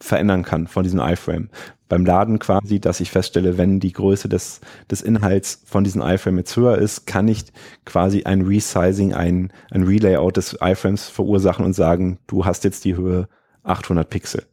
[0.00, 1.48] verändern kann von diesem iFrame
[1.88, 4.60] beim Laden quasi, dass ich feststelle, wenn die Größe des,
[4.90, 7.44] des Inhalts von diesem iFrame jetzt höher ist, kann ich
[7.84, 12.96] quasi ein Resizing, ein, ein Relayout des iFrames verursachen und sagen, du hast jetzt die
[12.96, 13.28] Höhe
[13.62, 14.44] 800 Pixel.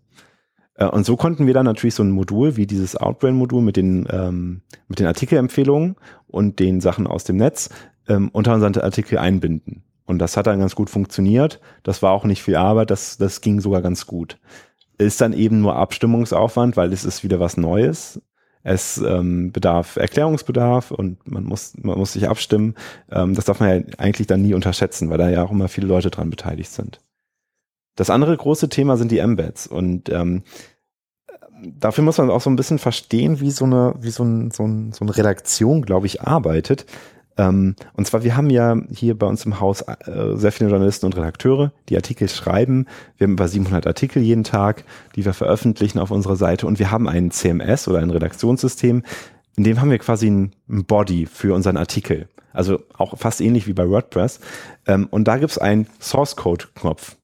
[0.76, 4.08] Äh, und so konnten wir dann natürlich so ein Modul wie dieses Outbrain-Modul mit den,
[4.12, 5.96] ähm, mit den Artikelempfehlungen
[6.28, 7.70] und den Sachen aus dem Netz
[8.08, 9.84] ähm, unter unseren Artikel einbinden.
[10.06, 11.62] Und das hat dann ganz gut funktioniert.
[11.82, 14.38] Das war auch nicht viel Arbeit, das, das ging sogar ganz gut
[14.98, 18.22] ist dann eben nur Abstimmungsaufwand, weil es ist wieder was Neues.
[18.64, 22.76] Es ähm, bedarf Erklärungsbedarf und man muss, man muss sich abstimmen.
[23.12, 25.88] Ähm, das darf man ja eigentlich dann nie unterschätzen, weil da ja auch immer viele
[25.88, 27.00] Leute dran beteiligt sind.
[27.96, 30.44] Das andere große Thema sind die Embeds und ähm,
[31.62, 34.66] dafür muss man auch so ein bisschen verstehen, wie so eine, wie so, ein, so,
[34.66, 36.86] ein, so eine Redaktion, glaube ich, arbeitet.
[37.38, 41.06] Ähm, und zwar, wir haben ja hier bei uns im Haus äh, sehr viele Journalisten
[41.06, 42.86] und Redakteure, die Artikel schreiben.
[43.18, 44.84] Wir haben über 700 Artikel jeden Tag,
[45.16, 46.68] die wir veröffentlichen auf unserer Seite.
[46.68, 49.04] Und wir haben ein CMS oder ein Redaktionssystem,
[49.56, 52.28] in dem haben wir quasi ein Body für unseren Artikel.
[52.54, 54.40] Also auch fast ähnlich wie bei WordPress.
[54.88, 57.18] Ähm, und da gibt's einen Source Code Knopf.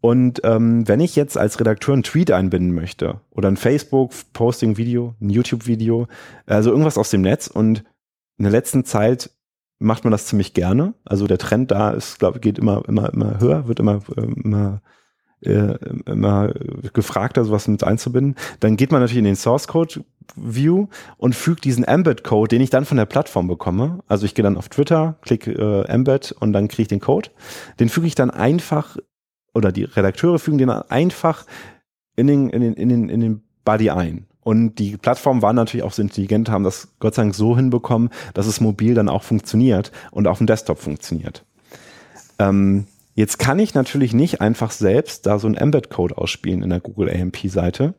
[0.00, 5.30] Und ähm, wenn ich jetzt als Redakteur einen Tweet einbinden möchte oder ein Facebook-Posting-Video, ein
[5.30, 6.06] YouTube-Video,
[6.46, 7.82] also irgendwas aus dem Netz und
[8.38, 9.30] in der letzten Zeit
[9.78, 10.94] macht man das ziemlich gerne.
[11.04, 14.80] Also der Trend da ist, glaube ich, geht immer, immer, immer höher, wird immer, immer,
[15.40, 15.76] äh,
[16.06, 16.52] immer
[16.92, 18.36] gefragter, sowas mit einzubinden.
[18.60, 22.62] Dann geht man natürlich in den Source Code View und fügt diesen Embed Code, den
[22.62, 24.00] ich dann von der Plattform bekomme.
[24.08, 27.30] Also ich gehe dann auf Twitter, klicke äh, Embed und dann kriege ich den Code.
[27.78, 28.96] Den füge ich dann einfach
[29.54, 31.46] oder die Redakteure fügen den einfach
[32.14, 34.26] in den, in den, in den, in den Body ein.
[34.46, 38.10] Und die Plattformen waren natürlich auch so intelligent, haben das Gott sei Dank so hinbekommen,
[38.32, 41.44] dass es mobil dann auch funktioniert und auf dem Desktop funktioniert.
[42.38, 42.86] Ähm,
[43.16, 47.10] jetzt kann ich natürlich nicht einfach selbst da so einen Embed-Code ausspielen in der Google
[47.10, 47.94] AMP-Seite.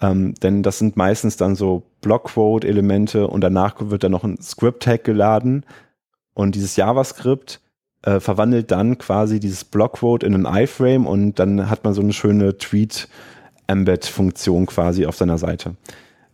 [0.00, 5.04] Ähm, denn das sind meistens dann so Blockquote-Elemente und danach wird dann noch ein Script-Tag
[5.04, 5.66] geladen.
[6.32, 7.60] Und dieses JavaScript
[8.00, 12.14] äh, verwandelt dann quasi dieses Blockquote in einen iframe und dann hat man so eine
[12.14, 12.56] schöne
[13.66, 15.76] Tweet-Embed-Funktion quasi auf seiner Seite.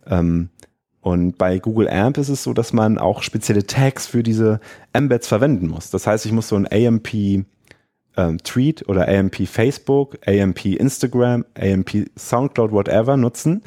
[0.07, 0.49] Ähm,
[1.01, 4.61] und bei Google AMP ist es so, dass man auch spezielle Tags für diese
[4.93, 5.89] Embeds verwenden muss.
[5.89, 7.13] Das heißt, ich muss so ein AMP
[8.15, 13.63] ähm, Tweet oder AMP Facebook, AMP Instagram, AMP Soundcloud, whatever nutzen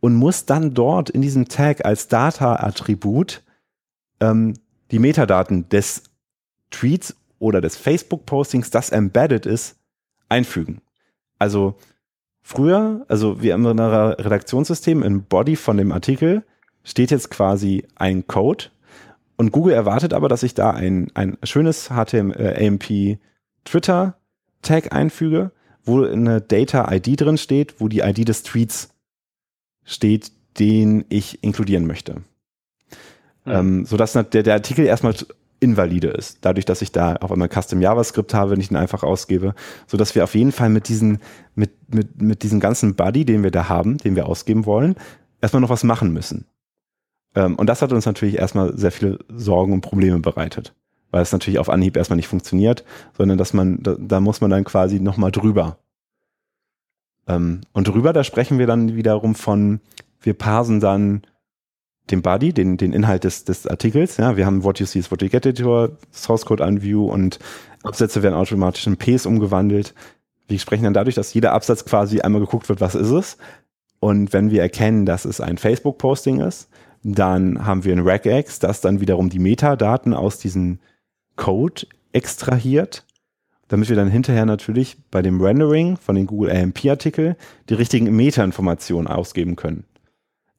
[0.00, 3.42] und muss dann dort in diesem Tag als Data-Attribut
[4.20, 4.54] ähm,
[4.90, 6.02] die Metadaten des
[6.70, 9.76] Tweets oder des Facebook-Postings, das embedded ist,
[10.28, 10.80] einfügen.
[11.38, 11.76] Also
[12.42, 16.44] früher, also wir haben in einem Redaktionssystem im Body von dem Artikel
[16.82, 18.66] steht jetzt quasi ein Code
[19.36, 23.18] und Google erwartet aber, dass ich da ein, ein schönes HTML, äh, AMP
[23.64, 24.16] Twitter
[24.62, 25.52] Tag einfüge,
[25.84, 28.90] wo eine Data ID drin steht, wo die ID des Tweets
[29.84, 32.16] steht, den ich inkludieren möchte.
[33.44, 33.52] Mhm.
[33.52, 35.14] Ähm, sodass der, der Artikel erstmal
[35.60, 36.38] invalide ist.
[36.40, 39.54] Dadurch, dass ich da auf einmal Custom JavaScript habe, wenn ich ihn einfach ausgebe,
[39.86, 41.18] so dass wir auf jeden Fall mit diesen,
[41.54, 44.96] mit, mit, mit diesem ganzen Buddy, den wir da haben, den wir ausgeben wollen,
[45.40, 46.46] erstmal noch was machen müssen.
[47.34, 50.74] Ähm, und das hat uns natürlich erstmal sehr viele Sorgen und Probleme bereitet.
[51.10, 52.84] Weil es natürlich auf Anhieb erstmal nicht funktioniert,
[53.16, 55.78] sondern dass man, da, da muss man dann quasi nochmal drüber.
[57.26, 59.80] Ähm, und drüber, da sprechen wir dann wiederum von,
[60.22, 61.22] wir parsen dann
[62.10, 64.16] den Body, den, den Inhalt des, des Artikels.
[64.16, 67.38] Ja, wir haben What You See is What You Get Editor, Source Code Unview und
[67.82, 69.94] Absätze werden automatisch in Ps umgewandelt.
[70.48, 73.38] Wir sprechen dann dadurch, dass jeder Absatz quasi einmal geguckt wird, was ist es.
[74.00, 76.68] Und wenn wir erkennen, dass es ein Facebook-Posting ist,
[77.02, 80.80] dann haben wir ein Regex, das dann wiederum die Metadaten aus diesem
[81.36, 83.06] Code extrahiert,
[83.68, 87.36] damit wir dann hinterher natürlich bei dem Rendering von den Google AMP-Artikel
[87.68, 89.84] die richtigen Meta-Informationen ausgeben können.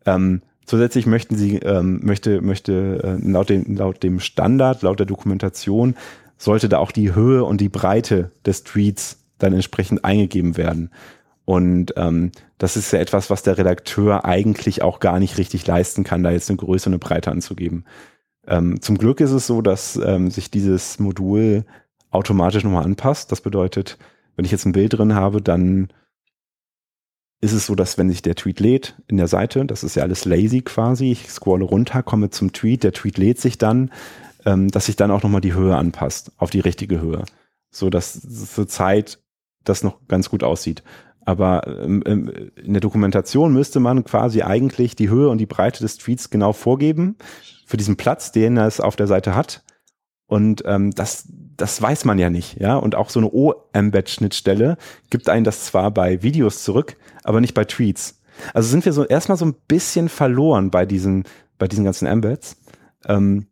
[0.06, 0.42] Ähm,
[0.72, 5.96] Zusätzlich möchten sie, ähm, möchte, möchte äh, laut, dem, laut dem Standard, laut der Dokumentation,
[6.38, 10.90] sollte da auch die Höhe und die Breite des Tweets dann entsprechend eingegeben werden.
[11.44, 16.06] Und ähm, das ist ja etwas, was der Redakteur eigentlich auch gar nicht richtig leisten
[16.06, 17.84] kann, da jetzt eine Größe und eine Breite anzugeben.
[18.48, 21.66] Ähm, zum Glück ist es so, dass ähm, sich dieses Modul
[22.12, 23.30] automatisch nochmal anpasst.
[23.30, 23.98] Das bedeutet,
[24.38, 25.90] wenn ich jetzt ein Bild drin habe, dann
[27.42, 30.04] ist es so, dass wenn sich der Tweet lädt in der Seite, das ist ja
[30.04, 33.92] alles lazy quasi, ich scrolle runter, komme zum Tweet, der Tweet lädt sich dann,
[34.46, 37.26] ähm, dass sich dann auch nochmal die Höhe anpasst, auf die richtige Höhe.
[37.72, 39.20] So dass zur Zeit
[39.64, 40.84] das noch ganz gut aussieht.
[41.24, 45.82] Aber ähm, ähm, in der Dokumentation müsste man quasi eigentlich die Höhe und die Breite
[45.82, 47.16] des Tweets genau vorgeben
[47.66, 49.64] für diesen Platz, den es auf der Seite hat.
[50.32, 51.28] Und ähm, das,
[51.58, 52.78] das weiß man ja nicht, ja.
[52.78, 54.78] Und auch so eine O-Embed-Schnittstelle
[55.10, 58.22] gibt einen das zwar bei Videos zurück, aber nicht bei Tweets.
[58.54, 61.26] Also sind wir so erstmal so ein bisschen verloren bei diesen,
[61.58, 62.56] bei diesen ganzen Embeds.
[63.08, 63.48] Ähm,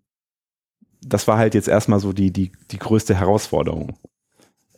[1.01, 3.97] das war halt jetzt erstmal so die, die, die größte Herausforderung,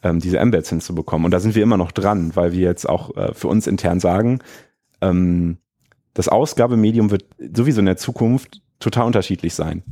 [0.02, 1.26] ähm, diese Embeds hinzubekommen.
[1.26, 4.00] Und da sind wir immer noch dran, weil wir jetzt auch äh, für uns intern
[4.00, 4.40] sagen,
[5.02, 5.60] ähm,
[6.16, 7.26] das Ausgabemedium wird
[7.56, 9.84] sowieso in der Zukunft total unterschiedlich sein.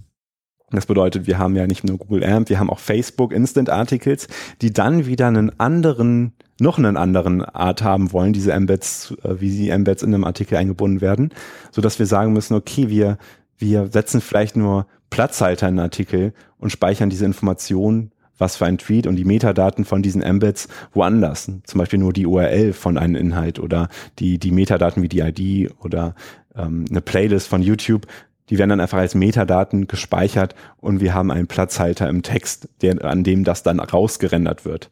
[0.72, 4.28] Das bedeutet, wir haben ja nicht nur Google AMP, wir haben auch Facebook Instant Articles,
[4.62, 9.50] die dann wieder einen anderen, noch einen anderen Art haben wollen, diese Embeds, äh, wie
[9.50, 11.32] sie Embeds in einem Artikel eingebunden werden,
[11.72, 13.18] so dass wir sagen müssen, okay, wir,
[13.58, 18.78] wir setzen vielleicht nur Platzhalter in den Artikel und speichern diese Informationen, was für ein
[18.78, 21.52] Tweet und die Metadaten von diesen Embeds woanders.
[21.64, 25.72] Zum Beispiel nur die URL von einem Inhalt oder die, die Metadaten wie die ID
[25.84, 26.16] oder
[26.56, 28.08] ähm, eine Playlist von YouTube
[28.50, 33.04] die werden dann einfach als Metadaten gespeichert und wir haben einen Platzhalter im Text, der,
[33.06, 34.90] an dem das dann rausgerendert wird.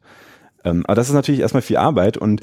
[0.64, 2.41] Ähm, aber das ist natürlich erstmal viel Arbeit und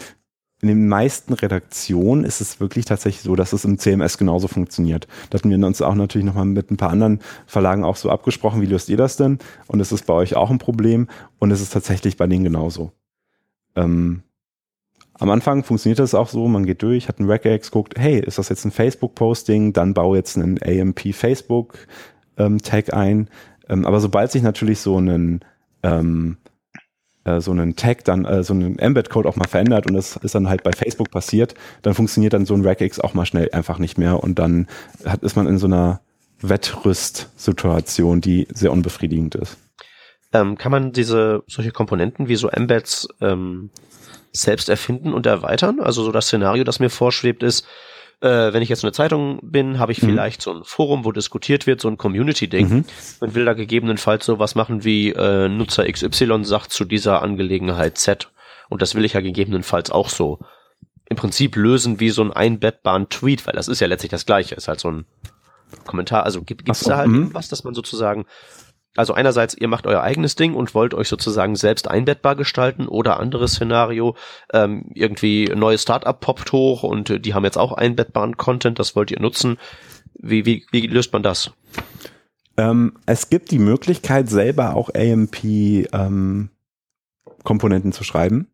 [0.60, 5.06] in den meisten Redaktionen ist es wirklich tatsächlich so, dass es im CMS genauso funktioniert.
[5.28, 8.62] Da hatten wir uns auch natürlich nochmal mit ein paar anderen Verlagen auch so abgesprochen,
[8.62, 9.38] wie löst ihr das denn?
[9.66, 11.08] Und ist es bei euch auch ein Problem
[11.38, 12.92] und es ist tatsächlich bei denen genauso.
[13.76, 14.22] Ähm,
[15.18, 18.38] am Anfang funktioniert das auch so, man geht durch, hat einen Regex, guckt, hey, ist
[18.38, 21.78] das jetzt ein Facebook-Posting, dann baue jetzt einen AMP Facebook
[22.36, 22.58] ähm,
[22.92, 23.28] ein.
[23.68, 25.40] Ähm, aber sobald sich natürlich so ein
[25.82, 26.38] ähm,
[27.24, 30.34] äh, so einen Tag dann, äh, so einen Embed-Code auch mal verändert und das ist
[30.34, 33.78] dann halt bei Facebook passiert, dann funktioniert dann so ein Regex auch mal schnell einfach
[33.78, 34.66] nicht mehr und dann
[35.04, 36.00] hat, ist man in so einer
[36.40, 39.56] Wettrüst-Situation, die sehr unbefriedigend ist.
[40.32, 43.70] Ähm, kann man diese solche Komponenten wie so Embeds ähm,
[44.34, 45.80] selbst erfinden und erweitern?
[45.80, 47.66] Also so das Szenario, das mir vorschwebt, ist,
[48.20, 50.08] äh, wenn ich jetzt eine Zeitung bin, habe ich mhm.
[50.08, 52.84] vielleicht so ein Forum, wo diskutiert wird, so ein Community-Ding mhm.
[53.20, 58.30] und will da gegebenenfalls sowas machen wie äh, Nutzer XY sagt zu dieser Angelegenheit Z.
[58.68, 60.38] Und das will ich ja gegebenenfalls auch so
[61.06, 64.54] im Prinzip lösen wie so ein einbettbaren Tweet, weil das ist ja letztlich das Gleiche,
[64.54, 65.04] ist halt so ein
[65.86, 66.24] Kommentar.
[66.24, 67.34] Also gibt es so, da halt mhm.
[67.34, 68.24] was, dass man sozusagen
[68.96, 73.18] also einerseits, ihr macht euer eigenes Ding und wollt euch sozusagen selbst einbettbar gestalten oder
[73.18, 74.16] anderes Szenario,
[74.52, 78.94] ähm, irgendwie neues Startup poppt hoch und äh, die haben jetzt auch einbettbaren Content, das
[78.94, 79.58] wollt ihr nutzen.
[80.14, 81.50] Wie, wie, wie löst man das?
[82.56, 86.48] Ähm, es gibt die Möglichkeit, selber auch AMP-Komponenten
[87.88, 88.48] ähm, zu schreiben.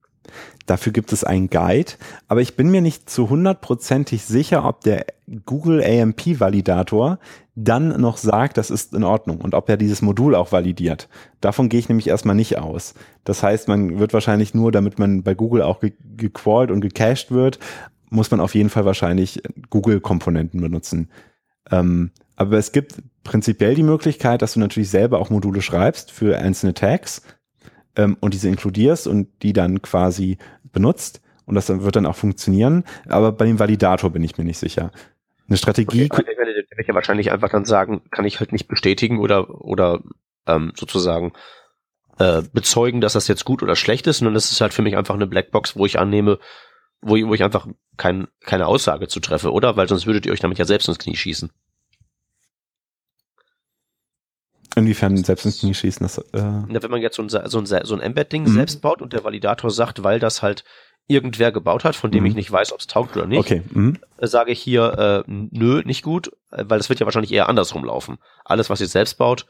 [0.66, 1.92] Dafür gibt es einen Guide,
[2.28, 5.06] aber ich bin mir nicht zu hundertprozentig sicher, ob der
[5.44, 7.18] Google AMP Validator
[7.54, 11.08] dann noch sagt, das ist in Ordnung und ob er dieses Modul auch validiert.
[11.40, 12.94] Davon gehe ich nämlich erstmal nicht aus.
[13.24, 17.30] Das heißt, man wird wahrscheinlich nur, damit man bei Google auch ge gecrawlt und gecached
[17.30, 17.58] wird,
[18.10, 21.08] muss man auf jeden Fall wahrscheinlich Google-Komponenten benutzen.
[21.70, 26.38] Ähm, aber es gibt prinzipiell die Möglichkeit, dass du natürlich selber auch Module schreibst für
[26.38, 27.22] einzelne Tags
[27.96, 30.38] ähm, und diese inkludierst und die dann quasi
[30.72, 31.20] benutzt.
[31.46, 32.84] Und das wird dann auch funktionieren.
[33.08, 34.92] Aber bei dem Validator bin ich mir nicht sicher.
[35.48, 36.08] Eine Strategie.
[36.10, 39.50] Okay, der werde ich ja wahrscheinlich einfach dann sagen, kann ich halt nicht bestätigen oder,
[39.64, 40.00] oder
[40.46, 41.32] ähm, sozusagen
[42.20, 44.96] äh, bezeugen, dass das jetzt gut oder schlecht ist, sondern das ist halt für mich
[44.96, 46.38] einfach eine Blackbox, wo ich annehme,
[47.00, 47.66] wo ich, wo ich einfach
[47.96, 49.76] kein, keine Aussage zu treffe, oder?
[49.76, 51.50] Weil sonst würdet ihr euch damit ja selbst ins Knie schießen.
[54.76, 56.04] Inwiefern selbst ins Knie schießen?
[56.04, 58.54] Das, äh ja, wenn man jetzt so ein, so ein, so ein Embed-Ding mhm.
[58.54, 60.64] selbst baut und der Validator sagt, weil das halt
[61.08, 62.30] irgendwer gebaut hat, von dem mhm.
[62.30, 63.62] ich nicht weiß, ob es taugt oder nicht, okay.
[63.70, 63.98] mhm.
[64.18, 67.48] Äh, sage ich hier, äh, nö, nicht gut, äh, weil das wird ja wahrscheinlich eher
[67.48, 68.18] andersrum laufen.
[68.44, 69.46] Alles, was ihr selbst baut,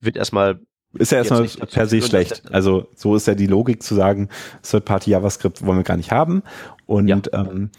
[0.00, 0.60] wird erstmal
[0.94, 2.44] ist ja erstmal per se schlecht.
[2.52, 4.30] Also so ist ja die Logik zu sagen,
[4.62, 6.42] Third-Party JavaScript wollen wir gar nicht haben.
[6.86, 7.20] Und ja.
[7.32, 7.70] ähm,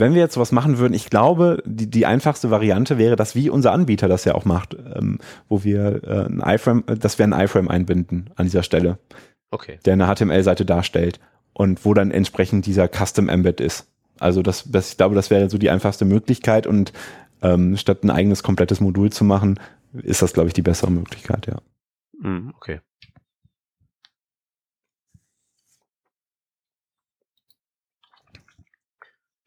[0.00, 3.50] wenn wir jetzt sowas machen würden, ich glaube, die, die einfachste Variante wäre, dass wie
[3.50, 5.18] unser Anbieter das ja auch macht, ähm,
[5.48, 8.98] wo wir äh, ein iFrame, äh, dass wir ein iFrame einbinden an dieser Stelle.
[9.50, 9.78] Okay.
[9.84, 11.20] Der eine HTML-Seite darstellt
[11.52, 13.86] und wo dann entsprechend dieser Custom Embed ist.
[14.18, 16.92] Also das, das, ich glaube, das wäre so die einfachste Möglichkeit und
[17.42, 19.60] ähm, statt ein eigenes komplettes Modul zu machen,
[20.02, 21.58] ist das, glaube ich, die bessere Möglichkeit, ja.
[22.20, 22.80] Mm, okay.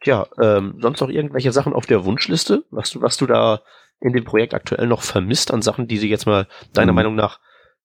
[0.02, 3.62] Tja, ähm, sonst noch irgendwelche Sachen auf der Wunschliste, was du, was du da
[3.99, 6.95] in dem Projekt aktuell noch vermisst an Sachen, die sie jetzt mal deiner mhm.
[6.95, 7.39] Meinung nach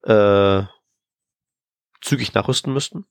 [0.04, 0.66] äh,
[2.00, 3.04] zügig nachrüsten müssten?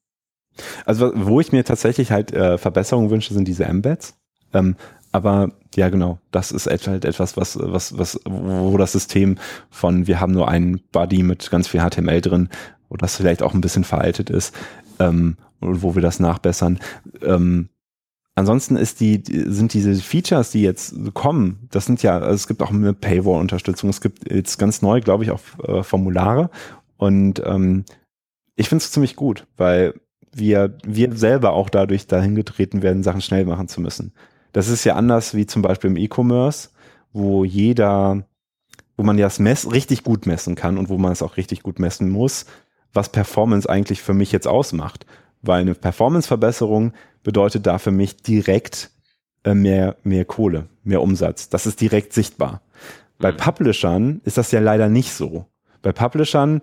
[0.86, 4.18] Also wo ich mir tatsächlich halt äh, Verbesserungen wünsche, sind diese Embeds.
[4.53, 4.76] Ähm,
[5.12, 9.38] aber ja, genau, das ist halt etwas, was, was, was, wo das System
[9.70, 12.49] von wir haben nur einen Body mit ganz viel HTML drin,
[12.89, 14.56] wo das vielleicht auch ein bisschen veraltet ist,
[14.99, 16.80] ähm, und wo wir das nachbessern.
[17.22, 17.70] Ähm,
[18.36, 22.61] Ansonsten ist die, sind diese Features, die jetzt kommen, das sind ja, also es gibt
[22.61, 26.49] auch eine Paywall-Unterstützung, es gibt jetzt ganz neu, glaube ich, auch äh, Formulare
[26.97, 27.86] und ähm,
[28.57, 29.93] ich finde es ziemlich gut, weil
[30.33, 34.11] wir, wir selber auch dadurch dahin getreten werden, Sachen schnell machen zu müssen.
[34.51, 36.69] Das ist ja anders wie zum Beispiel im E-Commerce,
[37.13, 38.27] wo jeder,
[38.97, 41.63] wo man ja das Mess richtig gut messen kann und wo man es auch richtig
[41.63, 42.45] gut messen muss,
[42.91, 45.05] was Performance eigentlich für mich jetzt ausmacht.
[45.46, 46.93] Weil eine Performance-Verbesserung
[47.24, 48.91] bedeutet da für mich direkt
[49.43, 51.50] äh, mehr, mehr Kohle, mehr Umsatz.
[51.50, 52.62] Das ist direkt sichtbar.
[53.20, 53.38] Bei mhm.
[53.38, 55.46] Publishern ist das ja leider nicht so.
[55.82, 56.62] Bei Publishern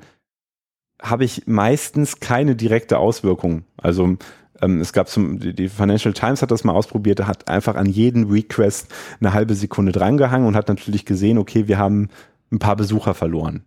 [1.00, 3.64] habe ich meistens keine direkte Auswirkung.
[3.76, 4.16] Also
[4.60, 8.30] ähm, es gab zum, die Financial Times hat das mal ausprobiert, hat einfach an jeden
[8.30, 8.88] Request
[9.20, 12.08] eine halbe Sekunde drangehangen und hat natürlich gesehen, okay, wir haben
[12.50, 13.64] ein paar Besucher verloren.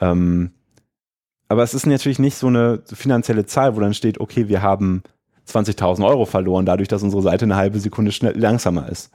[0.00, 0.52] Ähm,
[1.48, 5.02] aber es ist natürlich nicht so eine finanzielle Zahl, wo dann steht, okay, wir haben
[5.48, 9.10] 20.000 Euro verloren, dadurch, dass unsere Seite eine halbe Sekunde schnell, langsamer ist.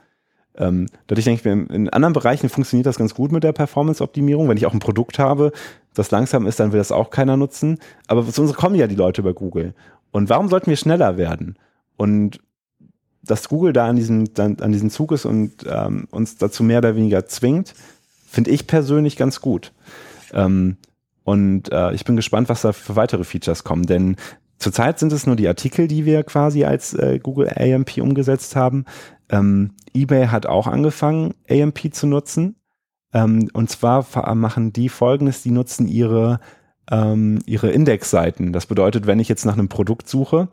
[0.55, 4.49] Ähm, dadurch denke ich mir, in anderen Bereichen funktioniert das ganz gut mit der Performance-Optimierung.
[4.49, 5.51] Wenn ich auch ein Produkt habe,
[5.93, 7.79] das langsam ist, dann will das auch keiner nutzen.
[8.07, 9.73] Aber zu uns kommen ja die Leute über Google.
[10.11, 11.57] Und warum sollten wir schneller werden?
[11.97, 12.39] Und
[13.23, 16.95] dass Google da an diesem, an diesem Zug ist und ähm, uns dazu mehr oder
[16.95, 17.73] weniger zwingt,
[18.27, 19.71] finde ich persönlich ganz gut.
[20.33, 20.77] Ähm,
[21.23, 24.17] und äh, ich bin gespannt, was da für weitere Features kommen, denn
[24.57, 28.85] zurzeit sind es nur die Artikel, die wir quasi als äh, Google AMP umgesetzt haben.
[29.29, 32.55] Ähm, eBay hat auch angefangen, AMP zu nutzen.
[33.13, 34.05] Ähm, und zwar
[34.35, 36.39] machen die folgendes, die nutzen ihre,
[36.91, 38.53] ähm, ihre Indexseiten.
[38.53, 40.49] Das bedeutet, wenn ich jetzt nach einem Produkt suche,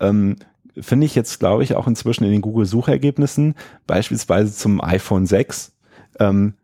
[0.00, 0.36] ähm,
[0.78, 3.54] finde ich jetzt, glaube ich, auch inzwischen in den Google-Suchergebnissen,
[3.86, 5.72] beispielsweise zum iPhone 6,
[6.20, 6.54] ähm,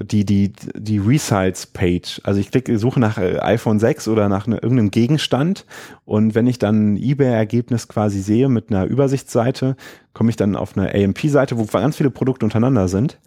[0.00, 2.20] die, die, die Resize-Page.
[2.24, 5.66] Also ich klicke, suche nach äh, iPhone 6 oder nach ne, irgendeinem Gegenstand
[6.04, 9.76] und wenn ich dann ein eBay-Ergebnis quasi sehe mit einer Übersichtsseite,
[10.14, 13.18] komme ich dann auf eine AMP-Seite, wo ganz viele Produkte untereinander sind,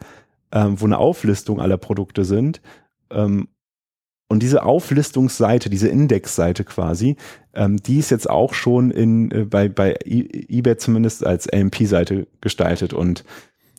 [0.51, 2.61] ähm, wo eine Auflistung aller Produkte sind.
[3.09, 3.49] Ähm,
[4.29, 7.17] und diese Auflistungsseite, diese Indexseite quasi,
[7.53, 12.93] ähm, die ist jetzt auch schon in, äh, bei, bei eBay zumindest als AMP-Seite gestaltet
[12.93, 13.25] und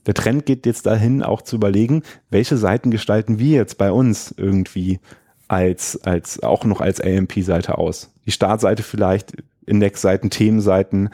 [0.07, 4.34] der Trend geht jetzt dahin, auch zu überlegen, welche Seiten gestalten wir jetzt bei uns
[4.36, 5.00] irgendwie
[5.48, 8.11] als, als, auch noch als AMP-Seite aus.
[8.26, 9.34] Die Startseite vielleicht,
[9.66, 11.11] Indexseiten, Themenseiten,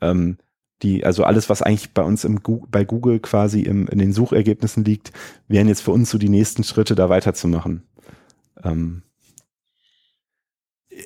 [0.00, 0.38] ähm,
[0.82, 2.40] die, also alles, was eigentlich bei uns im,
[2.70, 5.12] bei Google quasi im, in den Suchergebnissen liegt,
[5.46, 7.82] wären jetzt für uns so die nächsten Schritte, da weiterzumachen.
[8.64, 9.02] Ähm,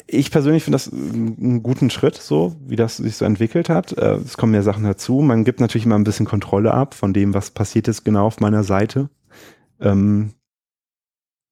[0.07, 3.93] ich persönlich finde das einen guten Schritt, so wie das sich so entwickelt hat.
[3.93, 5.21] Äh, es kommen mehr Sachen dazu.
[5.21, 8.41] Man gibt natürlich immer ein bisschen Kontrolle ab von dem, was passiert ist genau auf
[8.41, 9.09] meiner Seite.
[9.81, 10.33] Ähm,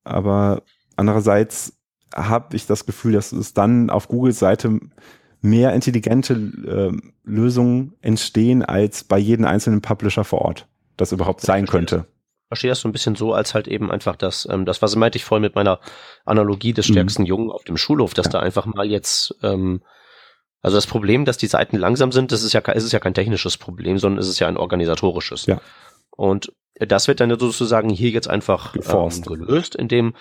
[0.04, 0.62] aber
[0.96, 1.74] andererseits
[2.14, 4.80] habe ich das Gefühl, dass es dann auf Googles Seite
[5.40, 11.66] mehr intelligente äh, Lösungen entstehen als bei jedem einzelnen Publisher vor Ort, das überhaupt sein
[11.66, 12.06] könnte
[12.48, 15.16] verstehe das so ein bisschen so, als halt eben einfach das, ähm, das, was meinte
[15.16, 15.80] ich vorhin mit meiner
[16.24, 16.92] Analogie des mhm.
[16.92, 17.28] stärksten mhm.
[17.28, 18.32] Jungen auf dem Schulhof, dass ja.
[18.32, 19.82] da einfach mal jetzt, ähm,
[20.60, 23.14] also das Problem, dass die Seiten langsam sind, das ist ja, ist es ja kein
[23.14, 25.46] technisches Problem, sondern ist es ja ein organisatorisches.
[25.46, 25.60] Ja.
[26.10, 30.14] Und das wird dann sozusagen hier jetzt einfach ähm, gelöst, indem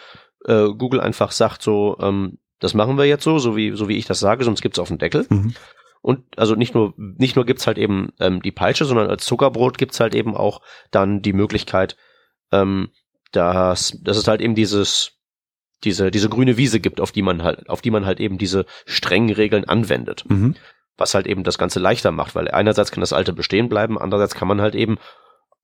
[0.46, 3.98] äh, Google einfach sagt so, ähm, das machen wir jetzt so, so wie, so wie
[3.98, 5.26] ich das sage, sonst gibt's auf den Deckel.
[5.30, 5.54] Mhm.
[6.02, 9.78] Und also nicht nur, nicht nur gibt's halt eben ähm, die Peitsche, sondern als Zuckerbrot
[9.78, 10.62] gibt's halt eben auch
[10.92, 11.96] dann die Möglichkeit,
[12.54, 12.90] ähm,
[13.32, 15.14] dass, dass es halt eben dieses,
[15.84, 18.66] diese, diese grüne Wiese gibt, auf die man halt, auf die man halt eben diese
[18.86, 20.24] strengen Regeln anwendet.
[20.30, 20.56] Mhm.
[20.96, 24.36] Was halt eben das Ganze leichter macht, weil einerseits kann das alte bestehen bleiben, andererseits
[24.36, 25.00] kann man halt eben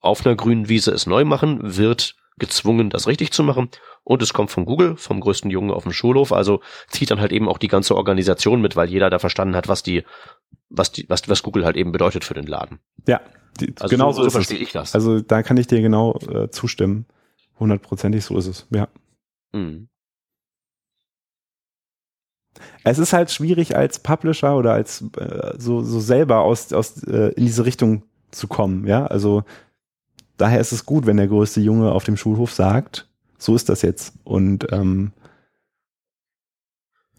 [0.02, 3.70] auf einer grünen Wiese es neu machen, wird gezwungen, das richtig zu machen.
[4.04, 6.32] Und es kommt von Google, vom größten Jungen auf dem Schulhof.
[6.32, 9.68] Also zieht dann halt eben auch die ganze Organisation mit, weil jeder da verstanden hat,
[9.68, 10.04] was die,
[10.70, 12.80] was die, was, was Google halt eben bedeutet für den Laden.
[13.08, 13.22] Ja,
[13.60, 14.96] die, also genau so, so, so verstehe ich das.
[14.96, 17.06] Also da kann ich dir genau äh, zustimmen.
[17.60, 18.88] Hundertprozentig so ist es, ja.
[19.52, 19.90] Mhm.
[22.84, 27.34] Es ist halt schwierig als Publisher oder als äh, so, so selber aus, aus äh,
[27.34, 29.06] in diese Richtung zu kommen, ja.
[29.06, 29.44] Also
[30.38, 33.82] daher ist es gut, wenn der größte Junge auf dem Schulhof sagt, so ist das
[33.82, 34.14] jetzt.
[34.24, 35.12] Und ähm,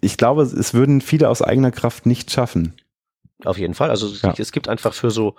[0.00, 2.74] ich glaube, es würden viele aus eigener Kraft nicht schaffen.
[3.44, 3.90] Auf jeden Fall.
[3.90, 4.34] Also ja.
[4.36, 5.36] es gibt einfach für so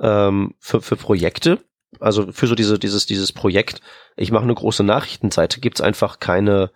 [0.00, 1.58] ähm, für, für Projekte,
[2.00, 3.80] also für so diese, dieses, dieses Projekt,
[4.16, 6.70] ich mache eine große Nachrichtenseite, gibt's einfach keine,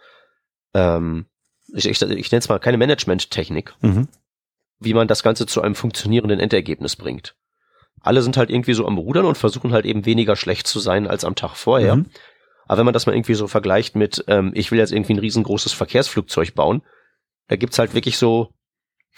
[0.75, 1.27] ähm,
[1.75, 4.09] ich, ich, ich nenne es mal keine Management-Technik, mhm.
[4.79, 7.35] wie man das Ganze zu einem funktionierenden Endergebnis bringt.
[8.01, 11.07] Alle sind halt irgendwie so am Rudern und versuchen halt eben weniger schlecht zu sein
[11.07, 11.97] als am Tag vorher.
[11.97, 12.07] Mhm.
[12.67, 15.19] Aber wenn man das mal irgendwie so vergleicht mit, ähm, ich will jetzt irgendwie ein
[15.19, 16.83] riesengroßes Verkehrsflugzeug bauen,
[17.49, 18.53] da gibt's halt wirklich so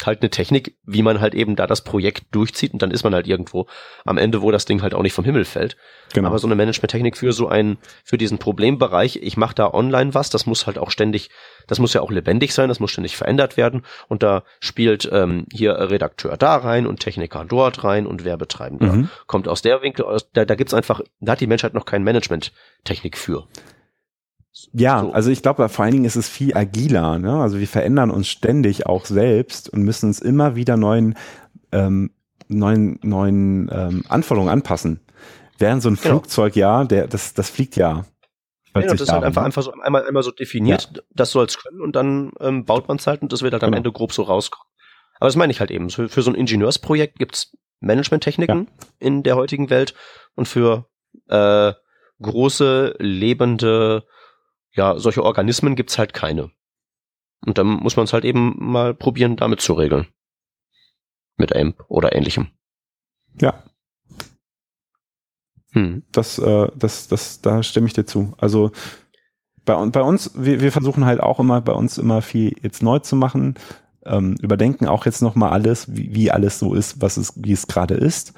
[0.05, 3.15] halt eine Technik, wie man halt eben da das Projekt durchzieht und dann ist man
[3.15, 3.67] halt irgendwo
[4.05, 5.77] am Ende, wo das Ding halt auch nicht vom Himmel fällt.
[6.15, 6.29] Genau.
[6.29, 10.31] Aber so eine Management-Technik für so einen, für diesen Problembereich, ich mache da online was,
[10.31, 11.31] das muss halt auch ständig,
[11.67, 15.47] das muss ja auch lebendig sein, das muss ständig verändert werden und da spielt ähm,
[15.53, 19.11] hier Redakteur da rein und Techniker dort rein und Werbetreibender mhm.
[19.27, 22.05] kommt aus der Winkel, aus, da, da gibt's einfach, da hat die Menschheit noch keine
[22.05, 23.47] Management-Technik für.
[24.73, 25.13] Ja, so.
[25.13, 27.19] also ich glaube, vor allen Dingen ist es viel agiler.
[27.19, 27.41] Ne?
[27.41, 31.17] Also wir verändern uns ständig auch selbst und müssen uns immer wieder neuen,
[31.73, 32.11] ähm,
[32.49, 35.01] neuen, neuen ähm, Anforderungen anpassen.
[35.59, 36.09] Während so ein genau.
[36.09, 38.05] Flugzeug, ja, der, das, das fliegt ja.
[38.75, 39.47] Ja, das ist halt einfach, ne?
[39.47, 41.03] einfach so einmal, einmal so definiert, ja.
[41.15, 43.65] das soll es können und dann ähm, baut man es halt und das wird halt
[43.65, 43.79] am genau.
[43.79, 44.69] Ende grob so rauskommen.
[45.19, 45.91] Aber das meine ich halt eben.
[45.91, 48.87] Für, für so ein Ingenieursprojekt gibt's Managementtechniken ja.
[49.01, 49.95] in der heutigen Welt
[50.37, 50.87] und für
[51.29, 51.73] äh,
[52.21, 54.05] große, lebende
[54.73, 56.51] ja, solche Organismen gibt's halt keine.
[57.45, 60.07] Und dann muss man es halt eben mal probieren, damit zu regeln.
[61.37, 62.49] Mit AMP oder ähnlichem.
[63.41, 63.63] Ja.
[65.73, 66.03] Hm.
[66.11, 68.35] Das, äh, das, das, da stimme ich dir zu.
[68.39, 68.73] Also
[69.65, 72.99] bei, bei uns, wir, wir versuchen halt auch immer bei uns immer viel jetzt neu
[72.99, 73.55] zu machen,
[74.05, 77.67] ähm, überdenken auch jetzt nochmal alles, wie, wie alles so ist, was es, wie es
[77.67, 78.33] gerade ist,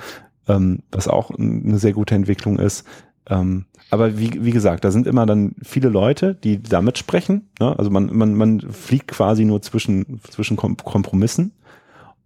[0.49, 2.87] ähm, was auch eine sehr gute Entwicklung ist
[3.31, 7.51] Ähm, aber wie, wie gesagt, da sind immer dann viele Leute, die da mitsprechen.
[7.59, 7.77] Ne?
[7.79, 11.53] Also man, man, man fliegt quasi nur zwischen, zwischen Kompromissen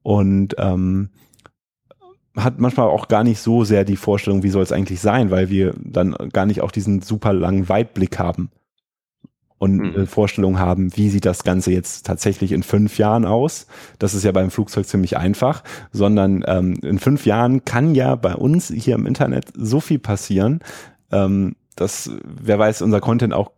[0.02, 1.10] und ähm,
[2.36, 5.50] hat manchmal auch gar nicht so sehr die Vorstellung, wie soll es eigentlich sein, weil
[5.50, 8.50] wir dann gar nicht auch diesen super langen Weitblick haben
[9.58, 9.94] und mhm.
[9.94, 13.66] eine Vorstellung haben, wie sieht das Ganze jetzt tatsächlich in fünf Jahren aus.
[13.98, 15.62] Das ist ja beim Flugzeug ziemlich einfach,
[15.92, 20.60] sondern ähm, in fünf Jahren kann ja bei uns hier im Internet so viel passieren,
[21.14, 23.52] ähm, dass, wer weiß, unser Content auch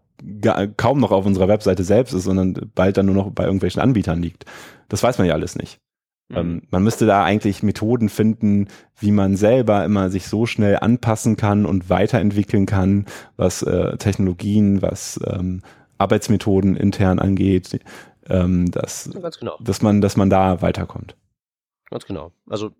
[0.77, 4.23] kaum noch auf unserer Webseite selbst ist, sondern bald dann nur noch bei irgendwelchen Anbietern
[4.23, 4.47] liegt.
[4.89, 5.79] Das weiß man ja alles nicht.
[6.29, 6.37] Mhm.
[6.37, 11.37] Ähm, man müsste da eigentlich Methoden finden, wie man selber immer sich so schnell anpassen
[11.37, 15.63] kann und weiterentwickeln kann, was äh, Technologien, was ähm,
[15.99, 17.81] Arbeitsmethoden intern angeht,
[18.29, 19.57] ähm, dass, genau.
[19.61, 21.17] dass man, dass man da weiterkommt.
[21.91, 22.33] Ganz genau.
[22.49, 22.73] Also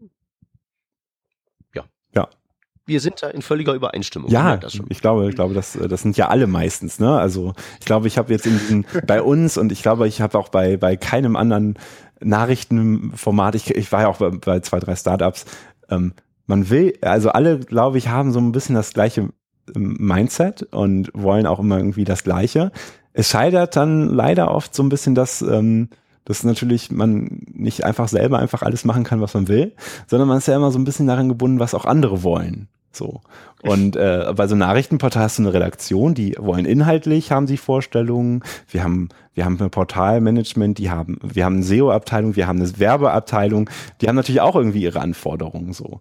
[2.87, 4.31] wir sind da in völliger Übereinstimmung.
[4.31, 7.01] Ja, ich glaube, ich glaube, das, das sind ja alle meistens.
[7.01, 7.19] Ne?
[7.19, 10.39] Also ich glaube, ich habe jetzt in diesem, bei uns und ich glaube, ich habe
[10.39, 11.75] auch bei bei keinem anderen
[12.21, 13.57] Nachrichtenformat.
[13.57, 15.47] Ich, ich war ja auch bei, bei zwei, drei Startups.
[15.91, 16.15] Ähm,
[16.47, 19.31] man will, also alle, glaube ich, haben so ein bisschen das gleiche
[19.75, 22.71] ähm, Mindset und wollen auch immer irgendwie das Gleiche.
[23.13, 25.89] Es scheitert dann leider oft so ein bisschen, dass ähm,
[26.27, 29.75] dass natürlich man nicht einfach selber einfach alles machen kann, was man will,
[30.09, 32.69] sondern man ist ja immer so ein bisschen daran gebunden, was auch andere wollen.
[32.97, 33.21] So.
[33.63, 37.57] Und äh, bei so einem Nachrichtenportal hast du eine Redaktion, die wollen inhaltlich, haben sie
[37.57, 38.43] Vorstellungen.
[38.69, 42.79] Wir haben, wir haben ein Portalmanagement, die haben, wir haben eine SEO-Abteilung, wir haben eine
[42.79, 43.71] Werbeabteilung,
[44.01, 46.01] die haben natürlich auch irgendwie ihre Anforderungen so.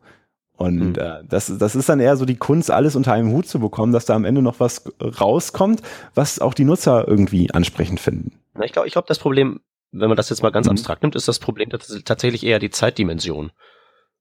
[0.57, 0.95] Und mhm.
[0.95, 3.91] äh, das, das ist dann eher so die Kunst, alles unter einem Hut zu bekommen,
[3.91, 5.81] dass da am Ende noch was rauskommt,
[6.13, 8.39] was auch die Nutzer irgendwie ansprechend finden.
[8.63, 9.59] Ich glaube, ich glaube, das Problem,
[9.91, 10.71] wenn man das jetzt mal ganz mhm.
[10.71, 13.51] abstrakt nimmt, ist das Problem tatsächlich eher die Zeitdimension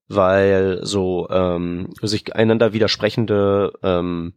[0.09, 4.35] weil so ähm, sich einander widersprechende ähm,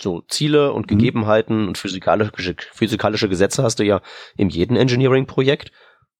[0.00, 0.98] so Ziele und mhm.
[0.98, 4.00] Gegebenheiten und physikalische, physikalische Gesetze hast du ja
[4.36, 5.72] in jedem Engineering-Projekt.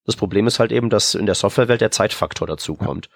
[0.05, 3.07] Das Problem ist halt eben, dass in der Softwarewelt der Zeitfaktor dazu kommt.
[3.07, 3.13] Ja.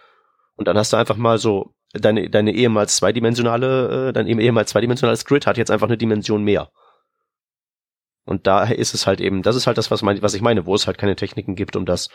[0.56, 5.24] Und dann hast du einfach mal so deine, deine ehemals zweidimensionale, äh, dein ehemals zweidimensionales
[5.24, 6.70] Grid hat jetzt einfach eine Dimension mehr.
[8.24, 10.66] Und daher ist es halt eben, das ist halt das, was, mein, was ich meine,
[10.66, 12.11] wo es halt keine Techniken gibt, um das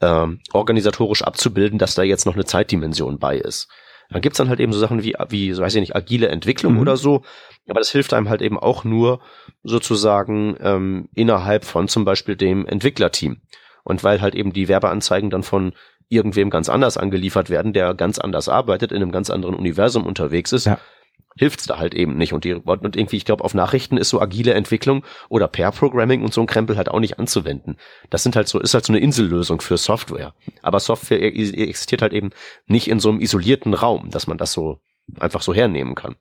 [0.00, 3.68] ähm, organisatorisch abzubilden, dass da jetzt noch eine Zeitdimension bei ist.
[4.10, 6.74] Dann gibt's dann halt eben so Sachen wie, wie, so weiß ich nicht, agile Entwicklung
[6.74, 6.80] mhm.
[6.80, 7.22] oder so.
[7.68, 9.20] Aber das hilft einem halt eben auch nur
[9.62, 13.40] sozusagen ähm, innerhalb von zum Beispiel dem Entwicklerteam.
[13.82, 15.72] Und weil halt eben die Werbeanzeigen dann von
[16.08, 20.52] irgendwem ganz anders angeliefert werden, der ganz anders arbeitet, in einem ganz anderen Universum unterwegs
[20.52, 20.78] ist, ja
[21.36, 22.32] hilft's da halt eben nicht.
[22.32, 26.32] Und, die, und irgendwie, ich glaube, auf Nachrichten ist so agile Entwicklung oder Pair-Programming und
[26.32, 27.76] so ein Krempel halt auch nicht anzuwenden.
[28.10, 30.34] Das sind halt so, ist halt so eine Insellösung für Software.
[30.62, 32.30] Aber Software e-, e-, existiert halt eben
[32.66, 34.80] nicht in so einem isolierten Raum, dass man das so
[35.18, 36.16] einfach so hernehmen kann.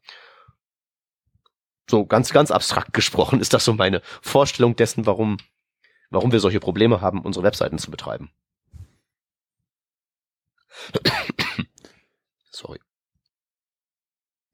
[1.90, 5.38] So ganz, ganz abstrakt gesprochen ist das so meine Vorstellung dessen, warum,
[6.10, 8.32] warum wir solche Probleme haben, unsere Webseiten zu betreiben.
[12.52, 12.80] Sorry.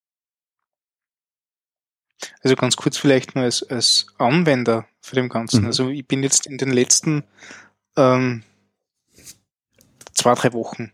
[2.42, 5.62] Also ganz kurz vielleicht nur als, als Anwender für dem Ganzen.
[5.62, 5.66] Mhm.
[5.66, 7.24] Also ich bin jetzt in den letzten
[7.96, 8.42] ähm,
[10.14, 10.92] zwei, drei Wochen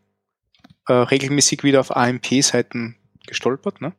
[0.89, 3.81] äh, regelmäßig wieder auf AMP-Seiten gestolpert.
[3.81, 3.93] Ne?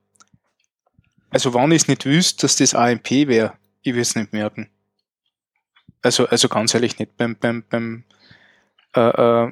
[1.29, 4.69] Also wann ich nicht wüsste, dass das AMP wäre, ich würde es nicht merken.
[6.01, 7.17] Also, also ganz ehrlich nicht.
[7.17, 8.03] Beim, beim, beim
[8.95, 9.51] äh, äh,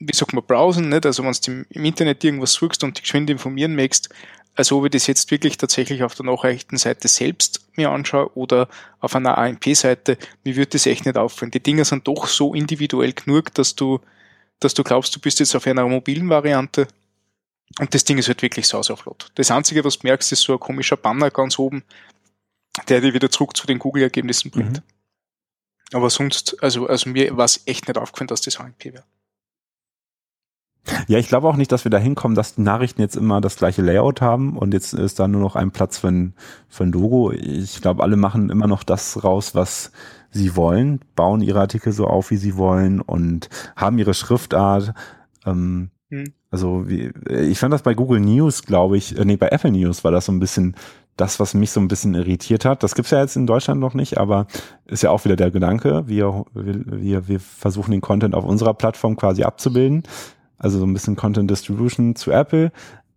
[0.00, 1.06] wie sagt man, browsen, nicht?
[1.06, 4.10] Also wenn du im Internet irgendwas suchst und dich geschwind informieren möchtest,
[4.58, 9.14] also ob ich das jetzt wirklich tatsächlich auf der Nachrichtenseite selbst mir anschaue oder auf
[9.14, 11.52] einer AMP-Seite, mir würde das echt nicht auffallen.
[11.52, 14.00] Die Dinge sind doch so individuell genug, dass du,
[14.58, 16.88] dass du glaubst, du bist jetzt auf einer mobilen Variante
[17.78, 19.30] und das Ding ist halt wirklich sauserflott.
[19.36, 21.84] Das Einzige, was du merkst, ist so ein komischer Banner ganz oben,
[22.88, 24.78] der dir wieder zurück zu den Google-Ergebnissen bringt.
[24.78, 24.82] Mhm.
[25.92, 29.04] Aber sonst, also, also mir war es echt nicht aufgefallen, dass das AMP wäre.
[31.06, 33.56] Ja, ich glaube auch nicht, dass wir da hinkommen, dass die Nachrichten jetzt immer das
[33.56, 36.34] gleiche Layout haben und jetzt ist da nur noch ein Platz für ein,
[36.68, 37.32] für ein Logo.
[37.32, 39.92] Ich glaube, alle machen immer noch das raus, was
[40.30, 44.92] sie wollen, bauen ihre Artikel so auf, wie sie wollen und haben ihre Schriftart.
[45.46, 46.32] Ähm, hm.
[46.50, 50.04] Also wie, ich fand das bei Google News, glaube ich, äh, nee, bei Apple News
[50.04, 50.74] war das so ein bisschen
[51.16, 52.82] das, was mich so ein bisschen irritiert hat.
[52.82, 54.46] Das gibt's ja jetzt in Deutschland noch nicht, aber
[54.86, 56.04] ist ja auch wieder der Gedanke.
[56.06, 60.04] Wir, wir, wir versuchen den Content auf unserer Plattform quasi abzubilden
[60.58, 62.72] also so ein bisschen Content Distribution zu Apple.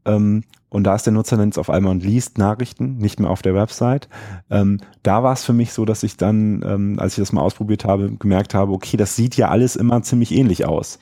[0.05, 3.29] Ähm, und da ist der Nutzer dann jetzt auf einmal und liest Nachrichten, nicht mehr
[3.29, 4.07] auf der Website.
[4.49, 7.41] Ähm, da war es für mich so, dass ich dann, ähm, als ich das mal
[7.41, 10.97] ausprobiert habe, gemerkt habe, okay, das sieht ja alles immer ziemlich ähnlich aus.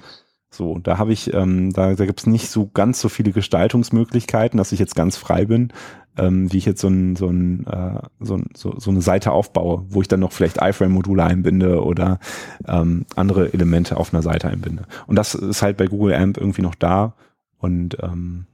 [0.51, 4.57] So, da habe ich, ähm, da, da gibt es nicht so ganz so viele Gestaltungsmöglichkeiten,
[4.57, 5.71] dass ich jetzt ganz frei bin,
[6.17, 9.85] ähm, wie ich jetzt so, ein, so, ein, äh, so, so, so eine Seite aufbaue,
[9.89, 12.19] wo ich dann noch vielleicht iFrame-Module einbinde oder
[12.67, 14.85] ähm, andere Elemente auf einer Seite einbinde.
[15.05, 17.13] Und das ist halt bei Google AMP irgendwie noch da
[17.59, 18.47] und ähm,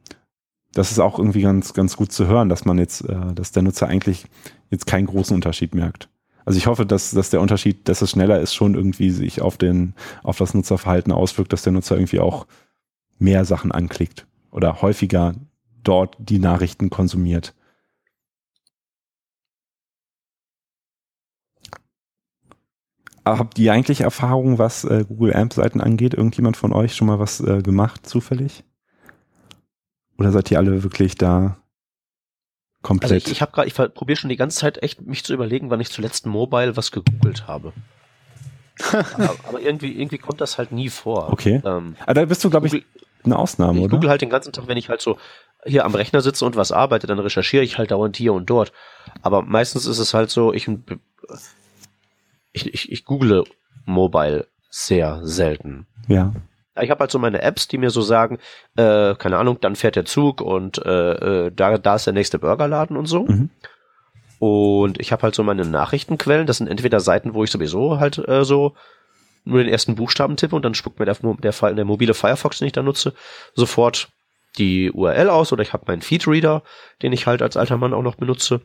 [0.74, 3.64] das ist auch irgendwie ganz, ganz gut zu hören, dass man jetzt, äh, dass der
[3.64, 4.26] Nutzer eigentlich
[4.70, 6.10] jetzt keinen großen Unterschied merkt.
[6.46, 9.58] Also ich hoffe, dass, dass der Unterschied, dass es schneller ist, schon irgendwie sich auf
[9.58, 12.46] den, auf das Nutzerverhalten auswirkt, dass der Nutzer irgendwie auch
[13.18, 15.34] mehr Sachen anklickt oder häufiger
[15.84, 17.56] dort die Nachrichten konsumiert.
[23.26, 26.14] Habt ihr eigentlich Erfahrungen, was äh, Google AMP-Seiten angeht?
[26.14, 28.64] Irgendjemand von euch schon mal was äh, gemacht, zufällig?
[30.20, 31.58] Oder seid ihr alle wirklich da
[32.86, 33.12] komplett.
[33.12, 35.70] Also ich, ich habe gerade, ich probiere schon die ganze Zeit echt mich zu überlegen,
[35.70, 37.74] wann ich zuletzt Mobile was gegoogelt habe.
[38.92, 41.32] aber, aber, irgendwie, irgendwie kommt das halt nie vor.
[41.32, 41.62] Okay.
[41.66, 42.86] Ähm, aber da bist du, glaube ich,
[43.24, 43.94] eine Ausnahme, ich oder?
[43.94, 45.18] Ich google halt den ganzen Tag, wenn ich halt so
[45.66, 48.72] hier am Rechner sitze und was arbeite, dann recherchiere ich halt dauernd hier und dort.
[49.24, 50.70] Aber meistens ist es halt so, ich,
[52.52, 53.46] ich, ich, ich google
[53.86, 55.88] Mobile sehr selten.
[56.08, 56.34] Ja.
[56.82, 58.40] Ich habe halt so meine Apps, die mir so sagen,
[58.76, 62.40] äh, keine Ahnung, dann fährt der Zug und äh, äh, da, da ist der nächste
[62.40, 63.24] Burgerladen und so.
[63.24, 63.50] Mhm.
[64.40, 66.48] Und ich habe halt so meine Nachrichtenquellen.
[66.48, 68.76] Das sind entweder Seiten, wo ich sowieso halt äh, so
[69.46, 72.68] nur den ersten Buchstaben tippe und dann spuckt mir der, der, der mobile Firefox, den
[72.68, 73.14] ich da nutze,
[73.54, 74.10] sofort
[74.58, 76.64] die URL aus oder ich habe meinen Feedreader,
[77.02, 78.62] den ich halt als alter Mann auch noch benutze.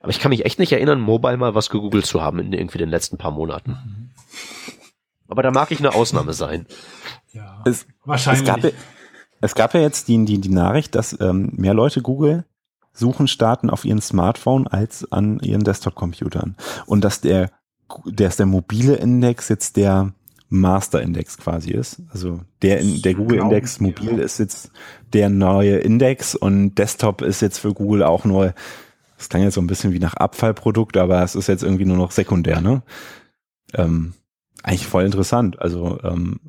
[0.00, 2.78] Aber ich kann mich echt nicht erinnern, mobile mal was gegoogelt zu haben in irgendwie
[2.78, 4.12] den letzten paar Monaten.
[5.30, 6.66] Aber da mag ich eine Ausnahme sein.
[7.32, 8.48] Ja, es, wahrscheinlich.
[8.48, 8.72] Es gab,
[9.40, 12.44] es gab ja jetzt die, die, die Nachricht, dass ähm, mehr Leute Google
[12.92, 16.56] Suchen starten auf ihren Smartphone als an ihren Desktop-Computern.
[16.86, 17.50] Und dass der,
[18.04, 20.12] dass der mobile Index jetzt der
[20.50, 22.02] Master-Index quasi ist.
[22.12, 24.24] Also der, der Google-Index mobil ja.
[24.24, 24.72] ist jetzt
[25.12, 28.54] der neue Index und Desktop ist jetzt für Google auch nur,
[29.16, 31.96] das klang jetzt so ein bisschen wie nach Abfallprodukt, aber es ist jetzt irgendwie nur
[31.96, 32.82] noch sekundär, ne?
[33.74, 34.14] Ähm,
[34.62, 35.60] eigentlich voll interessant.
[35.60, 36.40] Also ähm,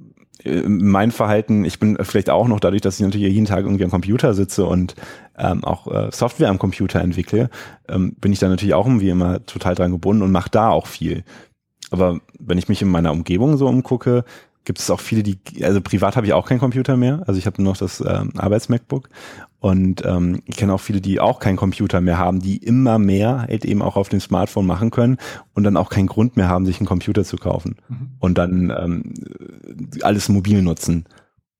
[0.43, 3.91] mein Verhalten, ich bin vielleicht auch noch dadurch, dass ich natürlich jeden Tag irgendwie am
[3.91, 4.95] Computer sitze und
[5.37, 7.49] ähm, auch äh, Software am Computer entwickle,
[7.87, 10.87] ähm, bin ich da natürlich auch irgendwie immer total dran gebunden und mache da auch
[10.87, 11.23] viel.
[11.91, 14.23] Aber wenn ich mich in meiner Umgebung so umgucke,
[14.63, 17.45] gibt es auch viele, die, also privat habe ich auch keinen Computer mehr, also ich
[17.45, 19.09] habe nur noch das ähm, Arbeits-MacBook
[19.61, 23.45] und ähm, ich kenne auch viele, die auch keinen Computer mehr haben, die immer mehr
[23.47, 25.17] halt eben auch auf dem Smartphone machen können
[25.53, 28.15] und dann auch keinen Grund mehr haben, sich einen Computer zu kaufen mhm.
[28.19, 29.13] und dann ähm,
[30.01, 31.05] alles mobil nutzen.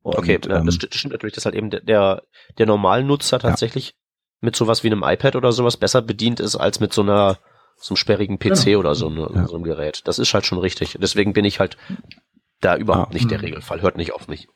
[0.02, 2.24] Und, okay, ähm, das stimmt natürlich, dass halt eben der, der,
[2.58, 3.94] der Normalnutzer tatsächlich ja.
[4.42, 7.38] mit sowas wie einem iPad oder sowas besser bedient ist als mit so einer
[7.76, 8.80] so einem sperrigen PC genau.
[8.80, 9.48] oder so, ne, ja.
[9.48, 10.02] so einem Gerät.
[10.06, 10.98] Das ist halt schon richtig.
[11.00, 11.78] Deswegen bin ich halt
[12.62, 13.46] da überhaupt ah, nicht der mhm.
[13.46, 13.82] Regelfall.
[13.84, 14.48] Hört nicht auf mich.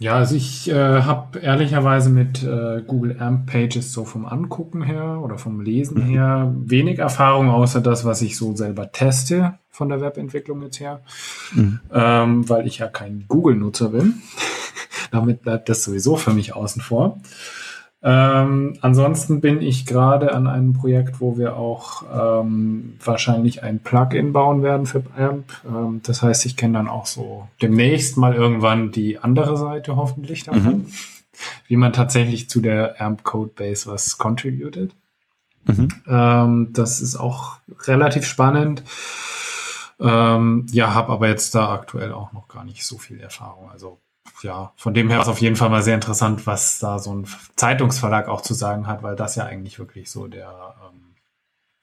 [0.00, 5.20] Ja, also ich äh, habe ehrlicherweise mit äh, Google AMP Pages so vom Angucken her
[5.22, 6.08] oder vom Lesen mhm.
[6.08, 11.02] her wenig Erfahrung, außer das, was ich so selber teste von der Webentwicklung jetzt her,
[11.52, 11.80] mhm.
[11.92, 14.22] ähm, weil ich ja kein Google-Nutzer bin.
[15.10, 17.20] Damit bleibt das sowieso für mich außen vor.
[18.02, 22.02] Ähm, ansonsten bin ich gerade an einem Projekt, wo wir auch
[22.42, 25.44] ähm, wahrscheinlich ein Plugin bauen werden für AMP.
[25.68, 30.44] Ähm, das heißt, ich kenne dann auch so demnächst mal irgendwann die andere Seite hoffentlich
[30.44, 30.86] davon, mhm.
[31.66, 34.94] wie man tatsächlich zu der AMP Codebase was contributed.
[35.66, 35.88] Mhm.
[36.08, 38.82] Ähm, das ist auch relativ spannend.
[40.00, 43.70] Ähm, ja, habe aber jetzt da aktuell auch noch gar nicht so viel Erfahrung.
[43.70, 43.98] Also
[44.42, 47.26] ja, von dem her ist auf jeden Fall mal sehr interessant, was da so ein
[47.56, 50.74] Zeitungsverlag auch zu sagen hat, weil das ja eigentlich wirklich so der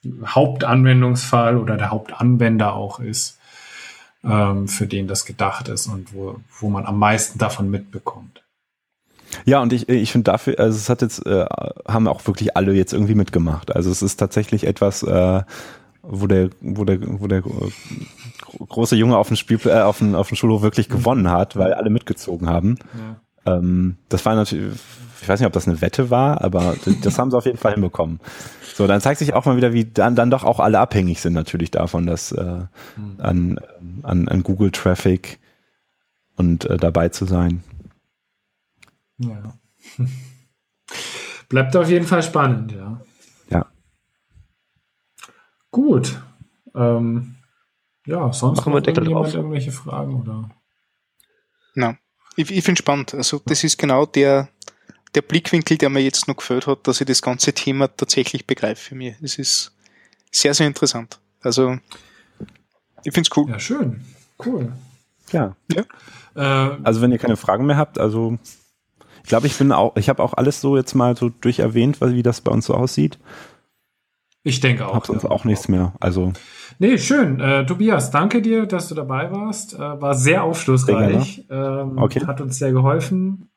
[0.04, 3.40] ähm, Hauptanwendungsfall oder der Hauptanwender auch ist,
[4.24, 8.44] ähm, für den das gedacht ist und wo, wo man am meisten davon mitbekommt.
[9.46, 11.46] Ja, und ich, ich finde dafür, also es hat jetzt, äh,
[11.88, 13.76] haben auch wirklich alle jetzt irgendwie mitgemacht.
[13.76, 15.44] Also es ist tatsächlich etwas, äh,
[16.10, 17.44] wo der, wo der, wo der
[18.68, 21.74] große Junge auf dem Spiel, äh, auf dem, auf dem Schulhof wirklich gewonnen hat, weil
[21.74, 22.78] alle mitgezogen haben.
[23.46, 23.58] Ja.
[23.58, 24.80] Ähm, das war natürlich,
[25.22, 27.74] ich weiß nicht, ob das eine Wette war, aber das haben sie auf jeden Fall
[27.74, 28.20] hinbekommen.
[28.74, 31.34] So, dann zeigt sich auch mal wieder, wie dann, dann doch auch alle abhängig sind
[31.34, 32.66] natürlich davon, dass äh,
[32.96, 33.16] mhm.
[33.18, 33.60] an,
[34.04, 35.40] an, an Google Traffic
[36.36, 37.64] und äh, dabei zu sein.
[39.18, 39.54] Ja.
[41.50, 43.02] Bleibt auf jeden Fall spannend, ja.
[45.78, 46.20] Gut.
[46.74, 47.36] Ähm,
[48.08, 49.32] ja, sonst Machen wir Deckel drauf.
[49.32, 50.50] irgendwelche Fragen oder?
[51.76, 52.00] Na,
[52.36, 53.14] ich, ich finde spannend.
[53.14, 54.50] Also das ist genau der,
[55.14, 58.82] der Blickwinkel, der mir jetzt noch gefällt hat, dass ich das ganze Thema tatsächlich begreife
[58.82, 59.18] für mich.
[59.22, 59.72] Es ist
[60.32, 61.20] sehr, sehr interessant.
[61.42, 61.78] Also
[63.04, 63.48] ich finde es cool.
[63.52, 64.04] Ja, schön.
[64.44, 64.74] Cool.
[65.32, 65.56] Ja.
[65.72, 65.84] ja.
[66.34, 68.40] Äh, also wenn ihr keine Fragen mehr habt, also
[69.22, 72.24] ich glaube, ich bin auch, ich habe auch alles so jetzt mal so durcherwähnt, wie
[72.24, 73.20] das bei uns so aussieht.
[74.48, 74.94] Ich denke auch.
[74.96, 75.30] Hab sonst ja.
[75.30, 75.94] auch nichts mehr.
[76.00, 76.32] Also.
[76.80, 77.42] Nee, schön.
[77.42, 79.74] Äh, Tobias, danke dir, dass du dabei warst.
[79.74, 81.46] Äh, war sehr aufschlussreich.
[81.50, 82.26] Ähm, okay.
[82.26, 83.50] Hat uns sehr geholfen.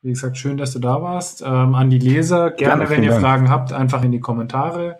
[0.00, 1.42] Wie gesagt, schön, dass du da warst.
[1.42, 3.20] Ähm, an die Leser, gerne, gerne wenn ihr Dank.
[3.20, 4.98] Fragen habt, einfach in die Kommentare.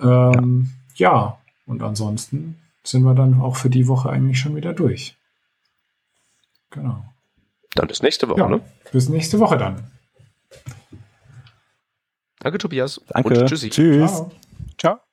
[0.00, 1.10] Ähm, ja.
[1.10, 5.16] ja, und ansonsten sind wir dann auch für die Woche eigentlich schon wieder durch.
[6.70, 7.02] Genau.
[7.74, 8.60] Dann bis nächste Woche, ja, ne?
[8.92, 9.90] Bis nächste Woche dann.
[12.38, 13.00] Danke, Tobias.
[13.08, 13.40] Danke.
[13.40, 13.70] Und tschüssi.
[13.70, 14.12] Tschüss.
[14.12, 14.30] Ciao.
[14.78, 15.11] Ciao.